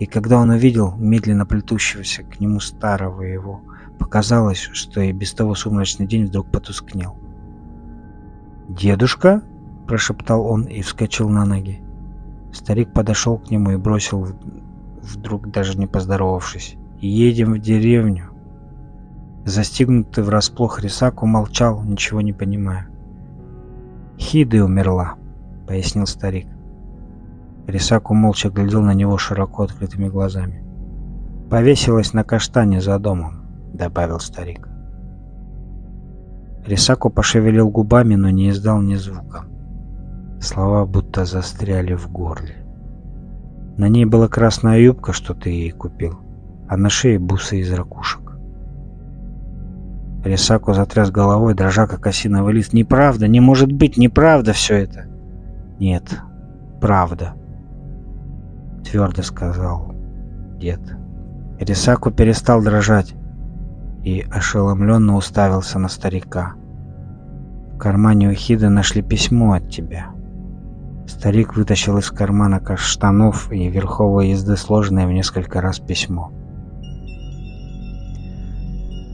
И 0.00 0.06
когда 0.06 0.38
он 0.38 0.50
увидел 0.50 0.96
медленно 0.96 1.46
плетущегося 1.46 2.24
к 2.24 2.40
нему 2.40 2.58
старого 2.58 3.22
его, 3.22 3.62
показалось, 4.00 4.68
что 4.72 5.00
и 5.00 5.12
без 5.12 5.32
того 5.32 5.54
сумрачный 5.54 6.08
день 6.08 6.26
вдруг 6.26 6.50
потускнел. 6.50 7.16
«Дедушка?» 8.68 9.44
Прошептал 9.88 10.46
он 10.46 10.64
и 10.64 10.82
вскочил 10.82 11.28
на 11.28 11.44
ноги. 11.44 11.80
Старик 12.52 12.92
подошел 12.92 13.38
к 13.38 13.50
нему 13.50 13.72
и 13.72 13.76
бросил, 13.76 14.28
вдруг 15.02 15.50
даже 15.50 15.76
не 15.76 15.86
поздоровавшись. 15.86 16.76
«Едем 17.00 17.54
в 17.54 17.58
деревню». 17.58 18.30
Застигнутый 19.44 20.24
врасплох 20.24 20.80
Рисаку 20.80 21.26
молчал, 21.26 21.82
ничего 21.82 22.20
не 22.20 22.32
понимая. 22.32 22.88
«Хиды 24.18 24.62
умерла»,— 24.62 25.14
пояснил 25.66 26.06
старик. 26.06 26.48
Рисаку 27.66 28.14
молча 28.14 28.50
глядел 28.50 28.82
на 28.82 28.94
него 28.94 29.16
широко 29.16 29.62
открытыми 29.62 30.08
глазами. 30.08 30.62
«Повесилась 31.50 32.12
на 32.12 32.24
каштане 32.24 32.80
за 32.80 32.98
домом»,— 32.98 33.42
добавил 33.72 34.20
старик. 34.20 34.68
Рисаку 36.66 37.10
пошевелил 37.10 37.70
губами, 37.70 38.16
но 38.16 38.28
не 38.30 38.50
издал 38.50 38.82
ни 38.82 38.96
звука. 38.96 39.44
Слова 40.40 40.86
будто 40.86 41.24
застряли 41.24 41.94
в 41.94 42.10
горле. 42.10 42.56
На 43.76 43.88
ней 43.88 44.04
была 44.04 44.28
красная 44.28 44.78
юбка, 44.78 45.12
что 45.12 45.34
ты 45.34 45.50
ей 45.50 45.70
купил, 45.70 46.18
а 46.68 46.76
на 46.76 46.90
шее 46.90 47.18
бусы 47.18 47.60
из 47.60 47.72
ракушек. 47.72 48.28
Рисаку 50.24 50.74
затряс 50.74 51.10
головой, 51.10 51.54
дрожа 51.54 51.86
как 51.86 52.06
осиновый 52.06 52.54
лист. 52.54 52.72
«Неправда! 52.72 53.28
Не 53.28 53.40
может 53.40 53.70
быть! 53.70 53.96
Неправда 53.96 54.52
все 54.52 54.76
это!» 54.76 55.06
«Нет, 55.78 56.20
правда!» 56.80 57.34
Твердо 58.84 59.22
сказал 59.22 59.94
дед. 60.58 60.80
Рисаку 61.60 62.10
перестал 62.10 62.62
дрожать 62.62 63.14
и 64.04 64.26
ошеломленно 64.30 65.16
уставился 65.16 65.78
на 65.78 65.88
старика. 65.88 66.54
В 67.74 67.78
кармане 67.78 68.28
у 68.28 68.32
Хида 68.32 68.70
нашли 68.70 69.02
письмо 69.02 69.52
от 69.52 69.70
тебя. 69.70 70.08
Старик 71.08 71.56
вытащил 71.56 71.96
из 71.96 72.10
кармана 72.10 72.60
штанов 72.76 73.50
и 73.50 73.68
верховой 73.68 74.28
езды 74.28 74.56
сложенное 74.56 75.06
в 75.06 75.10
несколько 75.10 75.62
раз 75.62 75.78
письмо. 75.78 76.30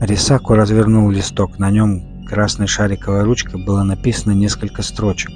Рисаку 0.01 0.55
развернул 0.55 1.09
листок. 1.09 1.57
На 1.57 1.71
нем 1.71 2.25
красной 2.27 2.67
шариковой 2.67 3.23
ручкой 3.23 3.63
было 3.65 3.83
написано 3.83 4.33
несколько 4.33 4.83
строчек. 4.83 5.31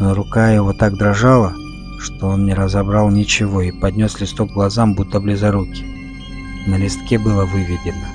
Но 0.00 0.12
рука 0.12 0.50
его 0.50 0.72
так 0.72 0.98
дрожала, 0.98 1.52
что 2.00 2.30
он 2.30 2.46
не 2.46 2.52
разобрал 2.52 3.10
ничего 3.10 3.62
и 3.62 3.70
поднес 3.70 4.20
листок 4.20 4.50
глазам, 4.50 4.94
будто 4.94 5.20
близоруки. 5.20 5.84
На 6.66 6.76
листке 6.76 7.16
было 7.16 7.44
выведено. 7.44 8.08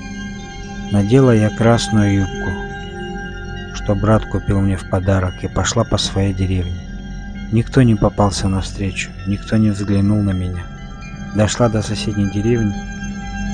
Надела 0.92 1.34
я 1.34 1.48
красную 1.56 2.20
юбку, 2.20 3.76
что 3.76 3.94
брат 3.94 4.26
купил 4.26 4.60
мне 4.60 4.76
в 4.76 4.90
подарок, 4.90 5.42
и 5.42 5.48
пошла 5.48 5.84
по 5.84 5.96
своей 5.96 6.34
деревне. 6.34 6.89
Никто 7.52 7.82
не 7.82 7.96
попался 7.96 8.48
навстречу, 8.48 9.10
никто 9.26 9.56
не 9.56 9.70
взглянул 9.70 10.22
на 10.22 10.30
меня. 10.30 10.64
Дошла 11.34 11.68
до 11.68 11.82
соседней 11.82 12.30
деревни, 12.30 12.74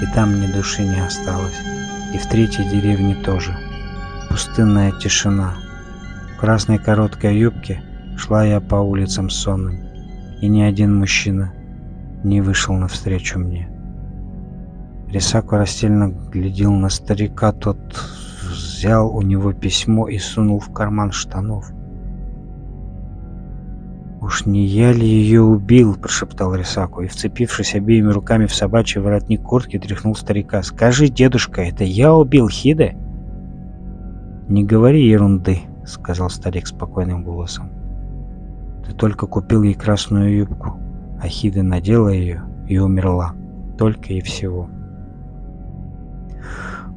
и 0.02 0.14
там 0.14 0.38
ни 0.38 0.52
души 0.52 0.82
не 0.82 1.00
осталось. 1.00 1.58
И 2.12 2.18
в 2.18 2.26
третьей 2.26 2.68
деревне 2.68 3.14
тоже. 3.14 3.56
Пустынная 4.28 4.92
тишина. 4.92 5.54
В 6.34 6.40
красной 6.40 6.78
короткой 6.78 7.38
юбке 7.38 7.82
шла 8.18 8.44
я 8.44 8.60
по 8.60 8.76
улицам 8.76 9.30
сонным, 9.30 9.78
и 10.42 10.48
ни 10.48 10.60
один 10.60 10.94
мужчина 10.94 11.54
не 12.22 12.42
вышел 12.42 12.74
навстречу 12.74 13.38
мне. 13.38 13.68
Рисаку 15.08 15.56
растерянно 15.56 16.08
глядел 16.08 16.72
на 16.72 16.90
старика, 16.90 17.52
тот 17.52 17.78
взял 18.42 19.08
у 19.08 19.22
него 19.22 19.54
письмо 19.54 20.08
и 20.08 20.18
сунул 20.18 20.60
в 20.60 20.70
карман 20.72 21.12
штанов. 21.12 21.70
«Уж 24.26 24.44
не 24.44 24.66
я 24.66 24.92
ли 24.92 25.06
ее 25.06 25.40
убил?»– 25.40 25.94
прошептал 26.02 26.52
Рисаку 26.52 27.02
и, 27.02 27.06
вцепившись 27.06 27.76
обеими 27.76 28.10
руками 28.10 28.46
в 28.46 28.54
собачий 28.54 29.00
воротник 29.00 29.40
куртки, 29.40 29.78
тряхнул 29.78 30.16
старика. 30.16 30.64
«Скажи, 30.64 31.06
дедушка, 31.08 31.62
это 31.62 31.84
я 31.84 32.12
убил 32.12 32.48
Хиде?» 32.48 32.96
«Не 34.48 34.64
говори 34.64 35.06
ерунды»,– 35.06 35.60
сказал 35.86 36.28
старик 36.28 36.66
спокойным 36.66 37.22
голосом. 37.22 37.70
«Ты 38.84 38.94
только 38.94 39.28
купил 39.28 39.62
ей 39.62 39.74
красную 39.74 40.38
юбку, 40.38 40.76
а 41.22 41.28
Хида 41.28 41.62
надела 41.62 42.08
ее 42.08 42.42
и 42.66 42.78
умерла. 42.78 43.32
Только 43.78 44.12
и 44.12 44.20
всего». 44.20 44.68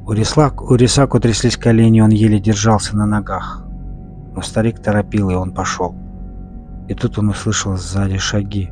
У, 0.04 0.10
Рислак, 0.10 0.68
у 0.68 0.74
Рисаку 0.74 1.20
тряслись 1.20 1.56
колени, 1.56 2.00
он 2.00 2.10
еле 2.10 2.40
держался 2.40 2.96
на 2.96 3.06
ногах. 3.06 3.64
Но 4.34 4.42
старик 4.42 4.80
торопил, 4.80 5.30
и 5.30 5.34
он 5.34 5.52
пошел. 5.52 5.94
И 6.90 6.94
тут 6.94 7.20
он 7.20 7.28
услышал 7.28 7.76
сзади 7.76 8.18
шаги. 8.18 8.68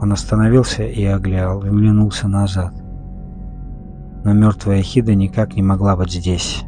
Он 0.00 0.12
остановился 0.12 0.84
и 0.84 1.04
оглял, 1.04 1.58
оглянулся 1.58 2.28
назад. 2.28 2.72
Но 4.22 4.32
мертвая 4.32 4.82
Хида 4.82 5.16
никак 5.16 5.56
не 5.56 5.62
могла 5.64 5.96
быть 5.96 6.12
здесь. 6.12 6.62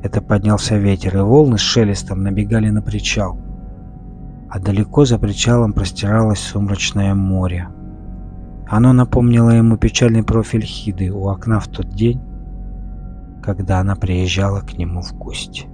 Это 0.00 0.20
поднялся 0.22 0.76
ветер, 0.76 1.16
и 1.16 1.20
волны 1.20 1.58
с 1.58 1.62
шелестом 1.62 2.22
набегали 2.22 2.70
на 2.70 2.82
причал. 2.82 3.36
А 4.48 4.60
далеко 4.60 5.06
за 5.06 5.18
причалом 5.18 5.72
простиралось 5.72 6.38
сумрачное 6.38 7.16
море. 7.16 7.66
Оно 8.68 8.92
напомнило 8.92 9.50
ему 9.50 9.76
печальный 9.76 10.22
профиль 10.22 10.62
Хиды 10.62 11.10
у 11.10 11.26
окна 11.26 11.58
в 11.58 11.66
тот 11.66 11.88
день, 11.88 12.20
когда 13.42 13.80
она 13.80 13.96
приезжала 13.96 14.60
к 14.60 14.78
нему 14.78 15.00
в 15.00 15.14
гости. 15.14 15.66